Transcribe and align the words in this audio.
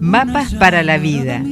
Mapas 0.00 0.54
para 0.54 0.84
la 0.84 0.96
vida, 0.96 1.42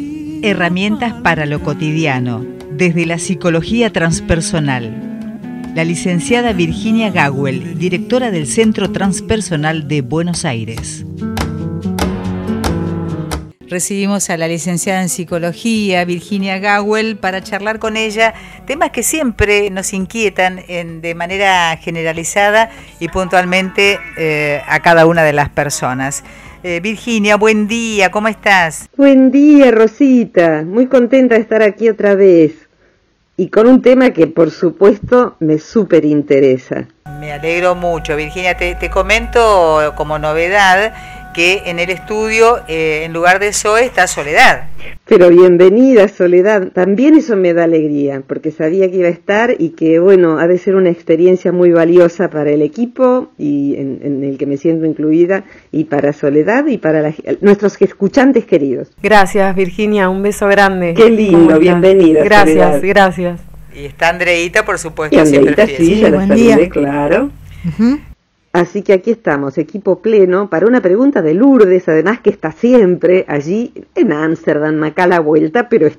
herramientas 0.42 1.12
para 1.14 1.46
lo 1.46 1.60
cotidiano, 1.62 2.46
desde 2.70 3.04
la 3.04 3.18
psicología 3.18 3.92
transpersonal. 3.92 5.72
La 5.74 5.82
licenciada 5.82 6.52
Virginia 6.52 7.10
Gawel, 7.10 7.76
directora 7.76 8.30
del 8.30 8.46
Centro 8.46 8.92
Transpersonal 8.92 9.88
de 9.88 10.00
Buenos 10.00 10.44
Aires. 10.44 11.04
Recibimos 13.68 14.30
a 14.30 14.36
la 14.36 14.46
licenciada 14.46 15.02
en 15.02 15.08
psicología, 15.08 16.04
Virginia 16.04 16.60
Gawel, 16.60 17.16
para 17.16 17.42
charlar 17.42 17.80
con 17.80 17.96
ella 17.96 18.32
temas 18.64 18.90
que 18.90 19.02
siempre 19.02 19.70
nos 19.70 19.92
inquietan 19.92 20.60
de 20.68 21.14
manera 21.16 21.76
generalizada 21.78 22.70
y 23.00 23.08
puntualmente 23.08 23.98
eh, 24.16 24.62
a 24.68 24.78
cada 24.80 25.04
una 25.06 25.24
de 25.24 25.32
las 25.32 25.48
personas. 25.48 26.22
Eh, 26.68 26.80
Virginia, 26.80 27.36
buen 27.36 27.68
día, 27.68 28.10
¿cómo 28.10 28.26
estás? 28.26 28.88
Buen 28.96 29.30
día, 29.30 29.70
Rosita. 29.70 30.64
Muy 30.66 30.88
contenta 30.88 31.36
de 31.36 31.40
estar 31.40 31.62
aquí 31.62 31.88
otra 31.88 32.16
vez. 32.16 32.54
Y 33.36 33.50
con 33.50 33.68
un 33.68 33.82
tema 33.82 34.10
que 34.10 34.26
por 34.26 34.50
supuesto 34.50 35.36
me 35.38 35.60
súper 35.60 36.04
interesa. 36.04 36.88
Me 37.20 37.30
alegro 37.30 37.76
mucho, 37.76 38.16
Virginia. 38.16 38.56
Te, 38.56 38.74
te 38.74 38.90
comento 38.90 39.94
como 39.96 40.18
novedad 40.18 40.92
que 41.36 41.64
en 41.66 41.78
el 41.78 41.90
estudio, 41.90 42.62
eh, 42.66 43.02
en 43.04 43.12
lugar 43.12 43.38
de 43.40 43.52
Zoe, 43.52 43.84
está 43.84 44.06
Soledad. 44.06 44.68
Pero 45.06 45.28
bienvenida, 45.28 46.08
Soledad. 46.08 46.68
También 46.72 47.14
eso 47.14 47.36
me 47.36 47.52
da 47.52 47.64
alegría, 47.64 48.22
porque 48.26 48.50
sabía 48.50 48.90
que 48.90 48.96
iba 48.96 49.08
a 49.08 49.10
estar 49.10 49.54
y 49.58 49.70
que, 49.70 49.98
bueno, 49.98 50.38
ha 50.38 50.46
de 50.46 50.56
ser 50.56 50.76
una 50.76 50.88
experiencia 50.88 51.52
muy 51.52 51.72
valiosa 51.72 52.30
para 52.30 52.50
el 52.50 52.62
equipo 52.62 53.28
y 53.36 53.76
en, 53.76 54.24
el 54.24 54.38
que 54.38 54.46
me 54.46 54.56
siento 54.56 54.86
incluida, 54.86 55.44
y 55.72 55.84
para 55.84 56.14
Soledad 56.14 56.66
y 56.68 56.78
para 56.78 57.12
nuestros 57.42 57.76
escuchantes 57.82 58.46
queridos. 58.46 58.88
Gracias, 59.02 59.54
Virginia. 59.54 60.08
Un 60.08 60.22
beso 60.22 60.48
grande. 60.48 60.94
Qué 60.94 61.10
lindo, 61.10 61.58
bienvenida. 61.58 62.24
Gracias, 62.24 62.80
gracias. 62.80 63.40
Y 63.74 63.84
está 63.84 64.08
Andreita, 64.08 64.64
por 64.64 64.78
supuesto. 64.78 65.14
Y 65.14 65.18
Andreita, 65.18 65.66
sí, 65.66 66.00
ya 66.00 66.08
la 66.08 66.26
saludé, 66.26 66.70
claro. 66.70 67.30
Así 68.56 68.80
que 68.80 68.94
aquí 68.94 69.10
estamos, 69.10 69.58
equipo 69.58 70.00
pleno, 70.00 70.48
para 70.48 70.66
una 70.66 70.80
pregunta 70.80 71.20
de 71.20 71.34
Lourdes, 71.34 71.86
además 71.90 72.20
que 72.20 72.30
está 72.30 72.52
siempre 72.52 73.26
allí 73.28 73.74
en 73.94 74.12
Ámsterdam, 74.12 74.82
acá 74.82 75.04
a 75.04 75.08
la 75.08 75.20
vuelta, 75.20 75.68
pero 75.68 75.90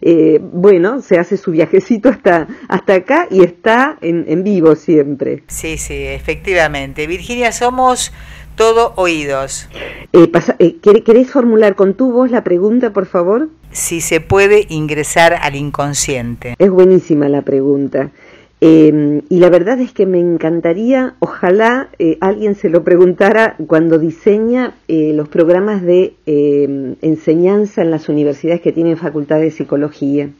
eh, 0.00 0.38
bueno, 0.40 1.02
se 1.02 1.18
hace 1.18 1.36
su 1.36 1.50
viajecito 1.50 2.08
hasta, 2.08 2.46
hasta 2.68 2.94
acá 2.94 3.26
y 3.32 3.42
está 3.42 3.98
en, 4.00 4.44
vivo 4.44 4.76
siempre. 4.76 5.42
Sí, 5.48 5.76
sí, 5.76 6.06
efectivamente. 6.06 7.08
Virginia, 7.08 7.50
somos 7.50 8.12
todo 8.54 8.92
oídos. 8.94 9.68
Eh, 10.12 10.30
eh, 10.60 10.76
¿Querés 10.80 11.32
formular 11.32 11.74
con 11.74 11.94
tu 11.94 12.12
voz 12.12 12.30
la 12.30 12.44
pregunta, 12.44 12.92
por 12.92 13.06
favor? 13.06 13.48
Si 13.72 14.00
se 14.00 14.20
puede 14.20 14.66
ingresar 14.68 15.34
al 15.42 15.56
inconsciente. 15.56 16.54
Es 16.60 16.70
buenísima 16.70 17.28
la 17.28 17.42
pregunta. 17.42 18.12
Em, 18.60 19.22
y 19.28 19.40
la 19.40 19.50
verdad 19.50 19.80
es 19.80 19.92
que 19.92 20.06
me 20.06 20.18
encantaría, 20.20 21.16
ojalá 21.18 21.88
eh, 21.98 22.16
alguien 22.20 22.54
se 22.54 22.70
lo 22.70 22.82
preguntara 22.84 23.56
cuando 23.66 23.98
diseña 23.98 24.74
eh, 24.88 25.12
los 25.14 25.28
programas 25.28 25.82
de 25.82 26.14
em, 26.24 26.94
enseñanza 27.02 27.82
en 27.82 27.90
las 27.90 28.08
universidades 28.08 28.62
que 28.62 28.72
tienen 28.72 28.96
facultad 28.96 29.40
de 29.40 29.50
psicología. 29.50 30.30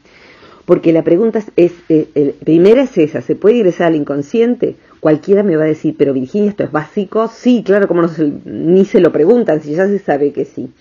Porque 0.65 0.91
la 0.93 1.03
pregunta 1.03 1.43
es, 1.55 1.73
eh, 1.89 2.35
primera 2.43 2.81
es 2.81 2.97
esa, 2.97 3.21
¿se 3.21 3.35
puede 3.35 3.57
ingresar 3.57 3.87
al 3.87 3.95
inconsciente? 3.95 4.75
Cualquiera 4.99 5.43
me 5.43 5.57
va 5.57 5.65
a 5.65 5.67
decir, 5.67 5.93
pero 5.95 6.13
Virginia, 6.13 6.49
¿esto 6.49 6.63
es 6.63 6.71
básico? 6.71 7.27
Sí, 7.27 7.61
claro, 7.63 7.87
como 7.87 8.01
no 8.01 8.09
ni 8.45 8.85
se 8.85 8.99
lo 8.99 9.11
preguntan, 9.11 9.61
si 9.61 9.73
ya 9.73 9.85
se 9.85 9.99
sabe 9.99 10.31
que 10.31 10.45
sí. 10.45 10.71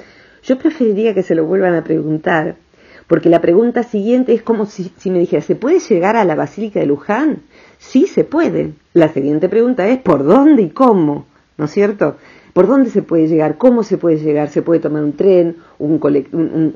Yo 0.44 0.58
preferiría 0.58 1.12
que 1.12 1.22
se 1.22 1.34
lo 1.34 1.44
vuelvan 1.44 1.74
a 1.74 1.84
preguntar 1.84 2.56
porque 3.06 3.28
la 3.28 3.40
pregunta 3.40 3.82
siguiente 3.82 4.32
es 4.32 4.42
como 4.42 4.66
si, 4.66 4.90
me 5.10 5.18
dijera, 5.18 5.42
¿se 5.42 5.56
puede 5.56 5.78
llegar 5.80 6.16
a 6.16 6.24
la 6.24 6.34
Basílica 6.34 6.80
de 6.80 6.86
Luján? 6.86 7.42
Sí, 7.78 8.06
se 8.06 8.24
puede. 8.24 8.72
La 8.92 9.08
siguiente 9.12 9.48
pregunta 9.48 9.86
es, 9.88 9.98
¿por 9.98 10.24
dónde 10.24 10.62
y 10.62 10.70
cómo? 10.70 11.26
¿No 11.58 11.66
es 11.66 11.70
cierto? 11.70 12.16
¿Por 12.52 12.66
dónde 12.66 12.90
se 12.90 13.02
puede 13.02 13.28
llegar? 13.28 13.58
¿Cómo 13.58 13.82
se 13.82 13.98
puede 13.98 14.18
llegar? 14.18 14.48
¿Se 14.48 14.62
puede 14.62 14.80
tomar 14.80 15.02
un 15.02 15.12
tren, 15.12 15.56
un, 15.78 16.00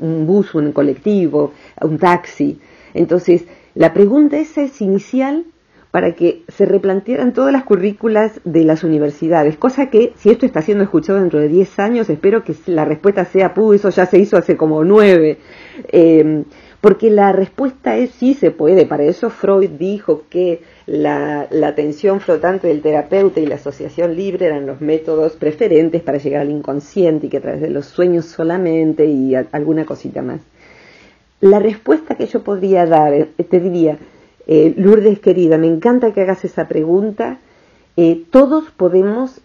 un 0.01 0.27
bus, 0.27 0.55
un 0.55 0.73
colectivo, 0.73 1.53
un 1.81 1.99
taxi? 1.99 2.61
Entonces, 2.95 3.45
la 3.75 3.95
pregunta 3.95 4.39
esa 4.39 4.63
es 4.63 4.81
inicial 4.81 5.45
para 5.99 6.13
que 6.13 6.45
se 6.47 6.65
replantearan 6.65 7.33
todas 7.33 7.53
las 7.53 7.65
currículas 7.65 8.41
de 8.45 8.63
las 8.63 8.85
universidades, 8.85 9.57
cosa 9.57 9.91
que 9.91 10.13
si 10.15 10.31
esto 10.31 10.47
está 10.47 10.63
siendo 10.63 10.85
escuchado 10.85 11.19
dentro 11.19 11.41
de 11.41 11.49
10 11.49 11.77
años, 11.81 12.09
espero 12.09 12.45
que 12.45 12.55
la 12.67 12.85
respuesta 12.85 13.25
sea, 13.25 13.53
puh, 13.53 13.73
eso 13.73 13.91
ya 13.91 14.07
se 14.07 14.17
hizo 14.17 14.37
hace 14.37 14.57
como 14.57 14.85
9, 14.85 15.39
eh, 15.89 16.45
porque 16.81 17.11
la 17.11 17.33
respuesta 17.33 17.97
es 17.97 18.13
sí 18.13 18.35
se 18.35 18.53
puede, 18.53 18.87
para 18.87 19.03
eso 19.03 19.29
Freud 19.29 19.71
dijo 19.71 20.23
que 20.31 20.63
la, 20.87 21.49
la 21.51 21.67
atención 21.67 22.21
flotante 22.21 22.69
del 22.69 22.81
terapeuta 22.81 23.41
y 23.41 23.47
la 23.47 23.57
asociación 23.57 24.15
libre 24.15 24.47
eran 24.47 24.67
los 24.67 24.81
métodos 24.81 25.33
preferentes 25.33 26.01
para 26.01 26.19
llegar 26.19 26.43
al 26.43 26.51
inconsciente 26.53 27.27
y 27.27 27.29
que 27.29 27.39
a 27.39 27.43
través 27.43 27.61
de 27.61 27.71
los 27.71 27.87
sueños 27.87 28.27
solamente 28.27 29.05
y 29.05 29.35
alguna 29.35 29.85
cosita 29.85 30.23
más. 30.23 30.43
La 31.41 31.59
respuesta 31.59 32.15
que 32.15 32.27
yo 32.27 32.45
podría 32.45 32.87
dar, 32.87 33.13
eh, 33.13 33.27
te 33.51 33.59
diría, 33.59 33.99
eh, 34.49 34.75
Lourdes 34.77 35.21
querida, 35.21 35.59
me 35.59 35.67
encanta 35.67 36.13
que 36.13 36.23
hagas 36.23 36.45
esa 36.45 36.67
pregunta. 36.67 37.39
Eh, 37.97 38.25
todos 38.31 38.71
podemos 38.71 39.41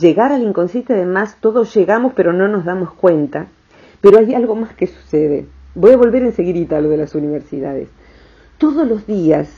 llegar 0.00 0.32
al 0.32 0.42
inconsciente, 0.42 0.94
además 0.94 1.36
todos 1.40 1.74
llegamos 1.74 2.14
pero 2.16 2.32
no 2.32 2.48
nos 2.48 2.64
damos 2.64 2.92
cuenta. 2.94 3.46
Pero 4.00 4.18
hay 4.18 4.34
algo 4.34 4.56
más 4.56 4.74
que 4.74 4.86
sucede. 4.86 5.46
Voy 5.74 5.92
a 5.92 5.96
volver 5.96 6.22
enseguida 6.22 6.78
a 6.78 6.80
lo 6.80 6.88
de 6.88 6.96
las 6.96 7.14
universidades. 7.14 7.88
Todos 8.58 8.88
los 8.88 9.06
días 9.06 9.48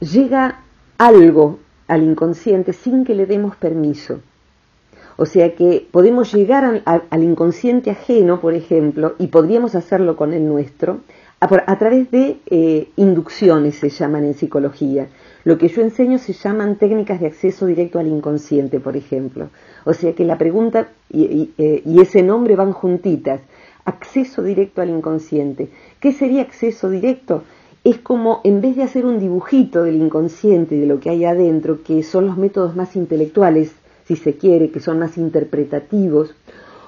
llega 0.00 0.60
algo 0.96 1.58
al 1.86 2.02
inconsciente 2.02 2.72
sin 2.72 3.04
que 3.04 3.14
le 3.14 3.26
demos 3.26 3.54
permiso. 3.56 4.20
O 5.18 5.26
sea 5.26 5.54
que 5.54 5.86
podemos 5.90 6.32
llegar 6.32 6.82
al 6.84 7.22
inconsciente 7.22 7.90
ajeno, 7.90 8.40
por 8.40 8.54
ejemplo, 8.54 9.14
y 9.18 9.28
podríamos 9.28 9.74
hacerlo 9.74 10.16
con 10.16 10.34
el 10.34 10.46
nuestro, 10.46 11.00
a, 11.38 11.78
través 11.78 12.10
de 12.10 12.38
eh, 12.46 12.88
inducciones 12.96 13.76
se 13.76 13.90
llaman 13.90 14.24
en 14.24 14.34
psicología. 14.34 15.08
Lo 15.44 15.58
que 15.58 15.68
yo 15.68 15.82
enseño 15.82 16.18
se 16.18 16.32
llaman 16.32 16.76
técnicas 16.76 17.20
de 17.20 17.26
acceso 17.26 17.66
directo 17.66 17.98
al 17.98 18.06
inconsciente, 18.06 18.80
por 18.80 18.96
ejemplo. 18.96 19.50
O 19.84 19.92
sea 19.92 20.14
que 20.14 20.24
la 20.24 20.38
pregunta 20.38 20.88
y, 21.10 21.50
eh, 21.58 21.82
ese 22.00 22.22
nombre 22.22 22.56
van 22.56 22.72
juntitas. 22.72 23.42
Acceso 23.84 24.42
directo 24.42 24.80
al 24.80 24.90
inconsciente. 24.90 25.68
¿Qué 26.00 26.12
sería 26.12 26.42
acceso 26.42 26.88
directo? 26.88 27.44
Es 27.84 27.98
como, 27.98 28.40
en 28.42 28.60
vez 28.60 28.74
de 28.74 28.82
hacer 28.82 29.06
un 29.06 29.20
dibujito 29.20 29.84
del 29.84 29.96
inconsciente, 29.96 30.74
de 30.74 30.86
lo 30.86 30.98
que 30.98 31.10
hay 31.10 31.24
adentro, 31.24 31.84
que 31.84 32.02
son 32.02 32.26
los 32.26 32.36
métodos 32.36 32.74
más 32.74 32.96
intelectuales, 32.96 33.72
si 34.06 34.16
se 34.16 34.36
quiere, 34.36 34.70
que 34.70 34.80
son 34.80 34.98
más 34.98 35.18
interpretativos, 35.18 36.34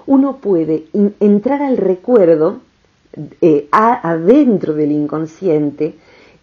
uno 0.06 0.38
puede 0.38 0.86
entrar 1.20 1.62
al 1.62 1.76
recuerdo 1.76 2.60
eh, 3.40 3.68
adentro 3.72 4.74
del 4.74 4.92
inconsciente 4.92 5.94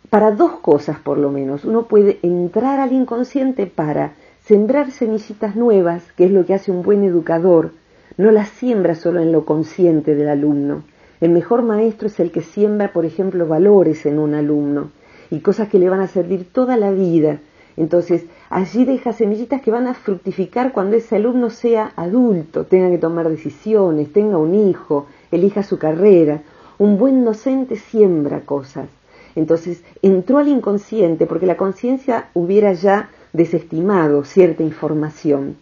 para 0.10 0.32
dos 0.32 0.54
cosas 0.62 1.00
por 1.00 1.18
lo 1.18 1.32
menos. 1.32 1.64
Uno 1.66 1.84
puede 1.84 2.20
entrar 2.22 2.80
al 2.80 2.92
inconsciente 2.92 3.68
para 3.68 4.14
sembrar 4.44 4.92
semillitas 4.92 5.56
nuevas, 5.56 6.04
que 6.16 6.26
es 6.26 6.32
lo 6.32 6.46
que 6.46 6.54
hace 6.54 6.72
un 6.72 6.84
buen 6.84 7.04
educador. 7.04 7.72
No 8.18 8.32
las 8.32 8.50
siembra 8.50 8.96
solo 8.96 9.22
en 9.22 9.32
lo 9.32 9.46
consciente 9.46 10.16
del 10.16 10.30
alumno. 10.30 10.84
El 11.22 11.32
mejor 11.32 11.62
maestro 11.62 12.08
es 12.08 12.20
el 12.20 12.32
que 12.32 12.42
siembra, 12.42 12.94
por 12.94 13.06
ejemplo, 13.06 13.48
valores 13.48 14.06
en 14.06 14.20
un 14.20 14.34
alumno 14.34 14.92
y 15.32 15.40
cosas 15.40 15.70
que 15.70 15.80
le 15.80 15.90
van 15.90 16.02
a 16.02 16.08
servir 16.08 16.52
toda 16.52 16.78
la 16.78 16.92
vida. 16.92 17.40
Entonces, 17.78 18.26
allí 18.50 18.86
deja 18.86 19.12
semillitas 19.12 19.62
que 19.62 19.72
van 19.72 19.88
a 19.88 19.94
fructificar 19.94 20.72
cuando 20.72 20.96
ese 20.96 21.18
alumno 21.18 21.50
sea 21.50 21.92
adulto, 21.96 22.66
tenga 22.66 22.90
que 22.90 22.98
tomar 22.98 23.30
decisiones, 23.30 24.14
tenga 24.14 24.38
un 24.38 24.56
hijo, 24.56 25.08
elija 25.32 25.64
su 25.64 25.78
carrera 25.78 26.42
un 26.78 26.98
buen 26.98 27.24
docente 27.26 27.76
siembra 27.76 28.42
cosas. 28.42 28.88
Entonces 29.36 29.84
entró 30.02 30.38
al 30.38 30.48
inconsciente 30.48 31.26
porque 31.26 31.46
la 31.46 31.58
conciencia 31.58 32.30
hubiera 32.34 32.74
ya 32.74 33.10
desestimado 33.34 34.24
cierta 34.24 34.64
información. 34.64 35.58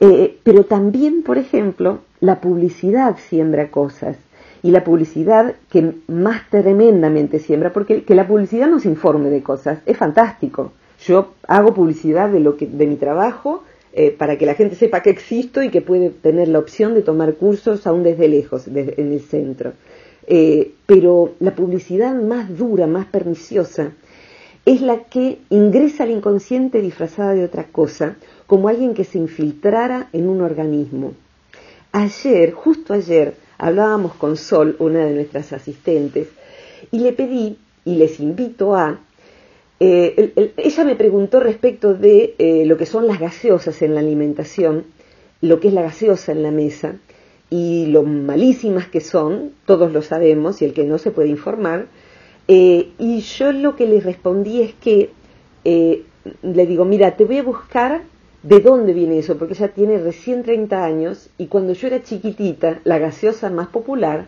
Eh, 0.00 0.38
pero 0.42 0.64
también, 0.64 1.22
por 1.22 1.38
ejemplo, 1.38 2.00
la 2.20 2.40
publicidad 2.40 3.16
siembra 3.18 3.70
cosas. 3.70 4.16
Y 4.62 4.72
la 4.72 4.84
publicidad 4.84 5.54
que 5.70 5.94
más 6.06 6.48
tremendamente 6.50 7.38
siembra, 7.38 7.72
porque 7.72 8.02
que 8.02 8.14
la 8.14 8.26
publicidad 8.26 8.68
nos 8.68 8.84
informe 8.84 9.30
de 9.30 9.42
cosas, 9.42 9.78
es 9.86 9.96
fantástico. 9.96 10.72
Yo 11.06 11.32
hago 11.46 11.72
publicidad 11.72 12.28
de, 12.28 12.40
lo 12.40 12.56
que, 12.56 12.66
de 12.66 12.86
mi 12.86 12.96
trabajo 12.96 13.62
eh, 13.92 14.14
para 14.16 14.36
que 14.36 14.46
la 14.46 14.54
gente 14.54 14.76
sepa 14.76 15.02
que 15.02 15.10
existo 15.10 15.62
y 15.62 15.70
que 15.70 15.80
puede 15.80 16.10
tener 16.10 16.48
la 16.48 16.58
opción 16.58 16.94
de 16.94 17.02
tomar 17.02 17.34
cursos 17.34 17.86
aún 17.86 18.02
desde 18.02 18.28
lejos, 18.28 18.68
en 18.68 19.12
el 19.12 19.20
centro. 19.20 19.72
Eh, 20.26 20.72
pero 20.86 21.34
la 21.40 21.54
publicidad 21.54 22.14
más 22.14 22.56
dura, 22.56 22.86
más 22.86 23.06
perniciosa, 23.06 23.92
es 24.64 24.82
la 24.82 25.04
que 25.04 25.38
ingresa 25.48 26.04
al 26.04 26.10
inconsciente 26.10 26.80
disfrazada 26.80 27.34
de 27.34 27.44
otra 27.44 27.64
cosa, 27.64 28.16
como 28.46 28.68
alguien 28.68 28.94
que 28.94 29.04
se 29.04 29.18
infiltrara 29.18 30.08
en 30.12 30.28
un 30.28 30.40
organismo. 30.40 31.14
Ayer, 31.92 32.52
justo 32.52 32.92
ayer, 32.92 33.34
hablábamos 33.58 34.14
con 34.14 34.36
Sol, 34.36 34.76
una 34.78 35.04
de 35.04 35.14
nuestras 35.14 35.52
asistentes, 35.52 36.28
y 36.90 37.00
le 37.00 37.12
pedí, 37.12 37.58
y 37.84 37.96
les 37.96 38.20
invito 38.20 38.76
a, 38.76 39.00
eh, 39.80 40.52
ella 40.56 40.84
me 40.84 40.94
preguntó 40.94 41.40
respecto 41.40 41.94
de 41.94 42.34
eh, 42.38 42.64
lo 42.66 42.76
que 42.76 42.86
son 42.86 43.06
las 43.06 43.18
gaseosas 43.18 43.80
en 43.82 43.94
la 43.94 44.00
alimentación, 44.00 44.84
lo 45.40 45.58
que 45.58 45.68
es 45.68 45.74
la 45.74 45.82
gaseosa 45.82 46.32
en 46.32 46.42
la 46.42 46.50
mesa, 46.50 46.96
y 47.50 47.86
lo 47.86 48.02
malísimas 48.04 48.86
que 48.86 49.00
son, 49.00 49.52
todos 49.66 49.92
lo 49.92 50.02
sabemos, 50.02 50.62
y 50.62 50.64
el 50.64 50.72
que 50.72 50.84
no 50.84 50.98
se 50.98 51.10
puede 51.10 51.28
informar, 51.28 51.86
eh, 52.48 52.88
y 52.98 53.20
yo 53.20 53.52
lo 53.52 53.76
que 53.76 53.86
le 53.86 54.00
respondí 54.00 54.62
es 54.62 54.74
que 54.74 55.10
le 56.42 56.66
digo, 56.66 56.84
mira, 56.84 57.16
te 57.16 57.24
voy 57.24 57.38
a 57.38 57.42
buscar 57.42 58.02
de 58.42 58.60
dónde 58.60 58.92
viene 58.92 59.18
eso, 59.18 59.36
porque 59.36 59.54
ella 59.54 59.68
tiene 59.68 59.98
recién 59.98 60.42
30 60.42 60.84
años 60.84 61.30
y 61.36 61.46
cuando 61.46 61.72
yo 61.72 61.88
era 61.88 62.02
chiquitita, 62.02 62.80
la 62.84 62.98
gaseosa 62.98 63.50
más 63.50 63.68
popular, 63.68 64.26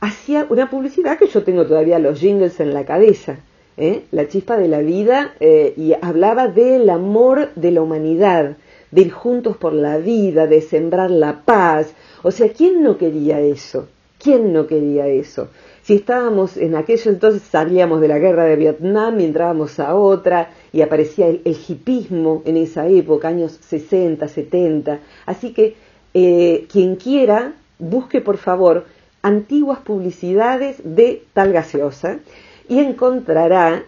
hacía 0.00 0.46
una 0.48 0.68
publicidad 0.68 1.18
que 1.18 1.28
yo 1.28 1.42
tengo 1.44 1.66
todavía 1.66 1.98
los 1.98 2.18
jingles 2.18 2.60
en 2.60 2.74
la 2.74 2.84
cabeza, 2.84 3.38
¿eh? 3.76 4.04
la 4.10 4.28
chispa 4.28 4.56
de 4.56 4.68
la 4.68 4.80
vida, 4.80 5.34
eh, 5.40 5.74
y 5.76 5.94
hablaba 6.00 6.48
del 6.48 6.90
amor 6.90 7.50
de 7.54 7.70
la 7.70 7.82
humanidad, 7.82 8.56
de 8.90 9.02
ir 9.02 9.12
juntos 9.12 9.56
por 9.56 9.72
la 9.72 9.98
vida, 9.98 10.46
de 10.46 10.60
sembrar 10.60 11.10
la 11.10 11.42
paz. 11.44 11.92
O 12.22 12.30
sea, 12.30 12.48
¿quién 12.50 12.82
no 12.82 12.98
quería 12.98 13.40
eso? 13.40 13.88
¿Quién 14.18 14.52
no 14.52 14.66
quería 14.66 15.06
eso? 15.06 15.48
Si 15.82 15.94
estábamos 15.94 16.56
en 16.56 16.74
aquello 16.74 17.12
entonces 17.12 17.42
salíamos 17.42 18.00
de 18.00 18.08
la 18.08 18.18
guerra 18.18 18.44
de 18.44 18.56
Vietnam 18.56 19.20
y 19.20 19.24
entrábamos 19.24 19.78
a 19.78 19.94
otra 19.94 20.50
y 20.72 20.80
aparecía 20.82 21.28
el, 21.28 21.42
hipismo 21.44 22.42
en 22.44 22.56
esa 22.56 22.88
época, 22.88 23.28
años 23.28 23.58
60, 23.60 24.26
70. 24.26 24.98
Así 25.26 25.52
que 25.52 25.76
eh, 26.12 26.66
quien 26.72 26.96
quiera, 26.96 27.52
busque 27.78 28.20
por 28.20 28.36
favor 28.38 28.86
antiguas 29.22 29.78
publicidades 29.80 30.76
de 30.82 31.22
tal 31.32 31.52
gaseosa 31.52 32.18
y 32.68 32.80
encontrará 32.80 33.84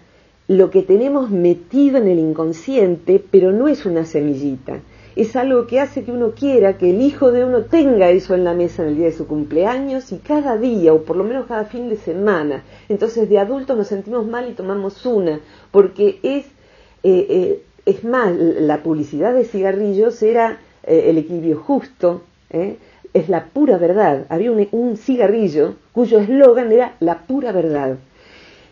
lo 0.49 0.71
que 0.71 0.83
tenemos 0.83 1.31
metido 1.31 1.99
en 1.99 2.09
el 2.09 2.19
inconsciente, 2.19 3.23
pero 3.31 3.53
no 3.53 3.69
es 3.69 3.87
una 3.87 4.05
semillita 4.05 4.81
es 5.19 5.35
algo 5.35 5.67
que 5.67 5.81
hace 5.81 6.05
que 6.05 6.13
uno 6.13 6.31
quiera 6.31 6.79
que 6.79 6.91
el 6.91 7.03
hijo 7.03 7.33
de 7.33 7.45
uno 7.45 7.63
tenga 7.63 8.09
eso 8.09 8.37
en 8.37 8.45
la 8.45 8.55
mesa 8.55 8.83
en 8.83 8.91
el 8.91 8.97
día 8.99 9.07
de 9.07 9.13
su 9.13 9.27
cumpleaños 9.27 10.13
y 10.13 10.19
cada 10.19 10.57
día, 10.57 10.95
o 10.95 11.03
por 11.03 11.17
lo 11.17 11.25
menos 11.25 11.47
cada 11.47 11.65
fin 11.65 11.89
de 11.89 11.97
semana. 11.97 12.63
Entonces 12.89 13.29
de 13.29 13.41
adultos 13.41 13.77
nos 13.77 13.89
sentimos 13.89 14.29
mal 14.29 14.49
y 14.49 14.53
tomamos 14.53 15.05
una, 15.05 15.41
porque 15.73 16.21
es, 16.23 16.47
eh, 17.03 17.27
eh, 17.29 17.63
es 17.85 18.05
más, 18.05 18.33
la 18.37 18.85
publicidad 18.85 19.35
de 19.35 19.43
cigarrillos 19.43 20.23
era 20.23 20.61
eh, 20.85 21.07
el 21.09 21.19
equilibrio 21.19 21.59
justo, 21.59 22.23
es 22.49 23.29
la 23.29 23.47
pura 23.47 23.77
verdad. 23.77 24.25
Había 24.29 24.53
un, 24.53 24.69
un 24.71 24.97
cigarrillo 24.97 25.75
cuyo 25.91 26.21
eslogan 26.21 26.71
era 26.71 26.95
la 27.01 27.27
pura 27.27 27.51
verdad. 27.51 27.97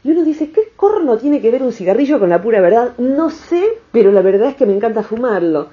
Y 0.06 0.12
uno 0.12 0.22
dice, 0.22 0.50
¿qué 0.50 0.60
corno 0.76 1.18
tiene 1.18 1.40
que 1.40 1.50
ver 1.50 1.64
un 1.64 1.72
cigarrillo 1.72 2.20
con 2.20 2.28
la 2.28 2.40
pura 2.40 2.60
verdad? 2.60 2.96
No 2.96 3.28
sé, 3.28 3.64
pero 3.90 4.12
la 4.12 4.22
verdad 4.22 4.50
es 4.50 4.54
que 4.54 4.64
me 4.64 4.72
encanta 4.72 5.02
fumarlo. 5.02 5.70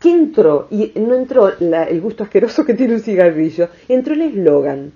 ¿Qué 0.00 0.10
entró? 0.10 0.66
Y 0.68 0.90
no 0.96 1.14
entró 1.14 1.52
el 1.60 2.00
gusto 2.00 2.24
asqueroso 2.24 2.64
que 2.64 2.74
tiene 2.74 2.94
un 2.94 3.00
cigarrillo, 3.00 3.68
entró 3.88 4.14
el 4.14 4.22
eslogan. 4.22 4.90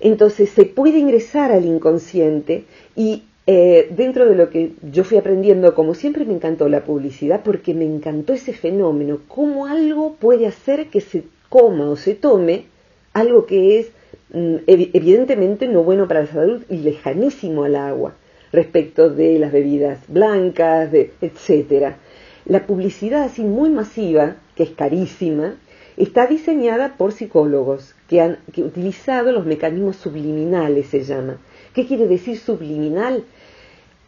Entonces 0.00 0.48
se 0.48 0.64
puede 0.64 0.96
ingresar 0.96 1.52
al 1.52 1.66
inconsciente 1.66 2.64
y 2.96 3.24
eh, 3.46 3.88
dentro 3.90 4.26
de 4.26 4.36
lo 4.36 4.48
que 4.48 4.72
yo 4.90 5.04
fui 5.04 5.18
aprendiendo, 5.18 5.74
como 5.74 5.92
siempre 5.92 6.24
me 6.24 6.32
encantó 6.32 6.66
la 6.70 6.84
publicidad, 6.84 7.42
porque 7.44 7.74
me 7.74 7.84
encantó 7.84 8.32
ese 8.32 8.54
fenómeno, 8.54 9.18
cómo 9.28 9.66
algo 9.66 10.14
puede 10.14 10.46
hacer 10.46 10.86
que 10.86 11.02
se 11.02 11.24
coma 11.50 11.90
o 11.90 11.96
se 11.96 12.14
tome 12.14 12.64
algo 13.12 13.44
que 13.44 13.80
es 13.80 13.90
evidentemente 14.32 15.68
no 15.68 15.82
bueno 15.82 16.06
para 16.06 16.20
la 16.20 16.26
salud 16.26 16.62
y 16.68 16.78
lejanísimo 16.78 17.64
al 17.64 17.76
agua, 17.76 18.14
respecto 18.52 19.10
de 19.10 19.38
las 19.38 19.52
bebidas 19.52 20.00
blancas, 20.08 20.92
de, 20.92 21.12
etcétera. 21.20 21.96
La 22.44 22.66
publicidad 22.66 23.24
así 23.24 23.42
muy 23.42 23.70
masiva, 23.70 24.36
que 24.54 24.62
es 24.62 24.70
carísima, 24.70 25.54
está 25.96 26.26
diseñada 26.26 26.96
por 26.96 27.12
psicólogos 27.12 27.94
que 28.08 28.20
han 28.20 28.38
utilizado 28.56 29.32
los 29.32 29.44
mecanismos 29.44 29.96
subliminales, 29.96 30.86
se 30.86 31.02
llama. 31.02 31.38
¿Qué 31.74 31.86
quiere 31.86 32.06
decir 32.06 32.38
subliminal? 32.38 33.24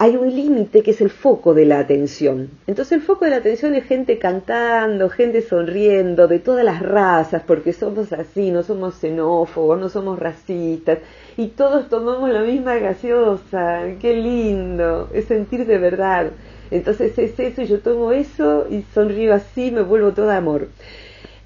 Hay 0.03 0.17
un 0.17 0.35
límite 0.35 0.83
que 0.83 0.93
es 0.93 1.03
el 1.03 1.11
foco 1.11 1.53
de 1.53 1.67
la 1.67 1.79
atención. 1.79 2.49
Entonces 2.67 2.93
el 2.93 3.03
foco 3.03 3.27
de 3.27 3.33
la 3.33 3.37
atención 3.37 3.75
es 3.75 3.85
gente 3.85 4.19
cantando, 4.19 5.11
gente 5.11 5.43
sonriendo, 5.43 6.27
de 6.27 6.39
todas 6.39 6.65
las 6.65 6.81
razas, 6.81 7.43
porque 7.47 7.75
somos 7.75 8.11
así, 8.15 8.51
no 8.51 8.63
somos 8.63 8.95
xenófobos, 8.95 9.79
no 9.79 9.91
somos 9.91 10.19
racistas, 10.19 11.01
y 11.37 11.49
todos 11.49 11.91
tomamos 11.91 12.31
la 12.31 12.41
misma 12.41 12.77
gaseosa, 12.77 13.83
qué 14.01 14.15
lindo, 14.15 15.11
es 15.13 15.27
sentir 15.27 15.67
de 15.67 15.77
verdad. 15.77 16.31
Entonces 16.71 17.19
es 17.19 17.39
eso, 17.39 17.61
y 17.61 17.67
yo 17.67 17.81
tomo 17.81 18.13
eso 18.13 18.69
y 18.71 18.87
sonrío 18.95 19.35
así, 19.35 19.71
me 19.71 19.83
vuelvo 19.83 20.13
todo 20.13 20.31
amor. 20.31 20.69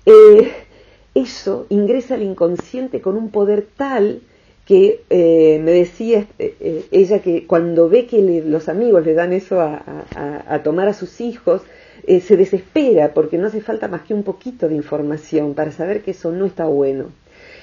Eh, 0.07 0.53
eso 1.17 1.67
ingresa 1.71 2.15
al 2.15 2.23
inconsciente 2.23 3.01
con 3.01 3.17
un 3.17 3.31
poder 3.31 3.67
tal 3.77 4.21
que 4.65 5.03
eh, 5.11 5.61
me 5.63 5.73
decía 5.73 6.27
eh, 6.39 6.87
ella 6.91 7.21
que 7.21 7.47
cuando 7.47 7.89
ve 7.89 8.07
que 8.07 8.43
los 8.47 8.69
amigos 8.69 9.05
le 9.05 9.15
dan 9.15 9.33
eso 9.33 9.61
a, 9.61 10.61
tomar 10.63 10.89
a 10.89 10.95
sus 10.95 11.21
hijos, 11.21 11.63
se 12.07 12.37
desespera 12.37 13.15
porque 13.15 13.39
no 13.39 13.47
hace 13.47 13.63
falta 13.63 13.89
más 13.89 14.03
que 14.03 14.13
un 14.13 14.25
poquito 14.25 14.69
de 14.69 14.75
información 14.75 15.55
para 15.55 15.73
saber 15.73 16.03
que 16.03 16.11
eso 16.11 16.33
no 16.33 16.45
está 16.45 16.67
bueno. 16.67 17.07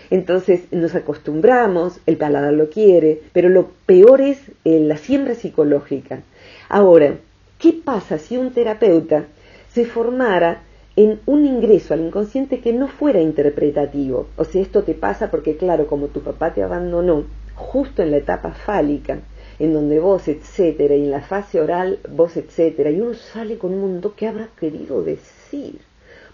Entonces 0.09 0.61
nos 0.71 0.95
acostumbramos, 0.95 1.99
el 2.05 2.17
paladar 2.17 2.53
lo 2.53 2.69
quiere, 2.69 3.21
pero 3.33 3.49
lo 3.49 3.69
peor 3.85 4.21
es 4.21 4.39
la 4.63 4.97
siembra 4.97 5.35
psicológica. 5.35 6.21
Ahora, 6.69 7.17
¿Qué 7.61 7.73
pasa 7.73 8.17
si 8.17 8.37
un 8.37 8.51
terapeuta 8.53 9.25
se 9.71 9.85
formara 9.85 10.63
en 10.95 11.19
un 11.25 11.45
ingreso 11.45 11.93
al 11.93 12.01
inconsciente 12.01 12.59
que 12.59 12.73
no 12.73 12.87
fuera 12.87 13.21
interpretativo? 13.21 14.27
O 14.35 14.43
sea, 14.43 14.61
esto 14.61 14.83
te 14.83 14.93
pasa 14.93 15.31
porque, 15.31 15.57
claro, 15.57 15.87
como 15.87 16.07
tu 16.07 16.21
papá 16.21 16.53
te 16.53 16.63
abandonó 16.63 17.25
justo 17.55 18.01
en 18.01 18.11
la 18.11 18.17
etapa 18.17 18.51
fálica, 18.51 19.19
en 19.59 19.73
donde 19.73 19.99
vos, 19.99 20.27
etcétera, 20.27 20.95
y 20.95 21.03
en 21.03 21.11
la 21.11 21.21
fase 21.21 21.61
oral, 21.61 21.99
vos, 22.09 22.35
etcétera, 22.35 22.89
y 22.89 22.99
uno 22.99 23.13
sale 23.13 23.57
con 23.57 23.73
un 23.73 23.81
mundo 23.81 24.15
que 24.15 24.27
habrá 24.27 24.49
querido 24.59 25.03
decir. 25.03 25.79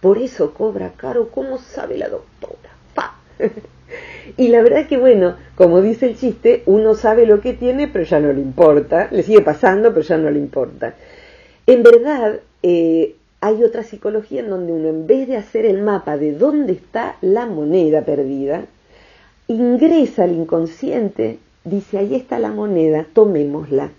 Por 0.01 0.18
eso 0.18 0.54
cobra 0.54 0.94
caro, 0.95 1.30
¿cómo 1.30 1.57
sabe 1.57 1.98
la 1.98 2.07
doctora? 2.07 2.69
¡Fa! 2.94 3.15
y 4.38 4.48
la 4.50 4.62
verdad 4.62 4.88
que, 4.88 4.98
bueno, 4.98 5.36
como 5.56 5.81
dice 5.81 6.06
el 6.06 6.18
chiste, 6.18 6.64
uno 6.66 6.94
sabe 6.94 7.26
lo 7.26 7.42
que 7.42 7.54
tiene, 7.54 7.87
pero 7.87 8.06
ya 8.06 8.19
no 8.19 8.31
le 8.31 8.42
importa. 8.42 9.09
Le 9.11 9.23
sigue 9.23 9.42
pasando, 9.42 9.90
pero 9.90 10.02
ya 10.02 10.18
no 10.18 10.30
le 10.30 10.40
importa. 10.40 10.95
En 11.66 11.83
verdad, 11.83 12.40
eh, 12.64 13.16
hay 13.39 13.63
otra 13.63 13.83
psicología 13.83 14.41
en 14.41 14.49
donde 14.49 14.73
uno, 14.73 14.89
en 14.89 15.07
vez 15.07 15.27
de 15.27 15.37
hacer 15.37 15.65
el 15.65 15.81
mapa 15.81 16.17
de 16.17 16.33
dónde 16.33 16.73
está 16.73 17.17
la 17.21 17.45
moneda 17.45 18.01
perdida, 18.01 18.65
ingresa 19.47 20.23
al 20.23 20.33
inconsciente, 20.33 21.39
dice, 21.63 21.99
ahí 21.99 22.15
está 22.15 22.39
la 22.39 22.49
moneda, 22.49 23.06
tomémosla. 23.13 23.91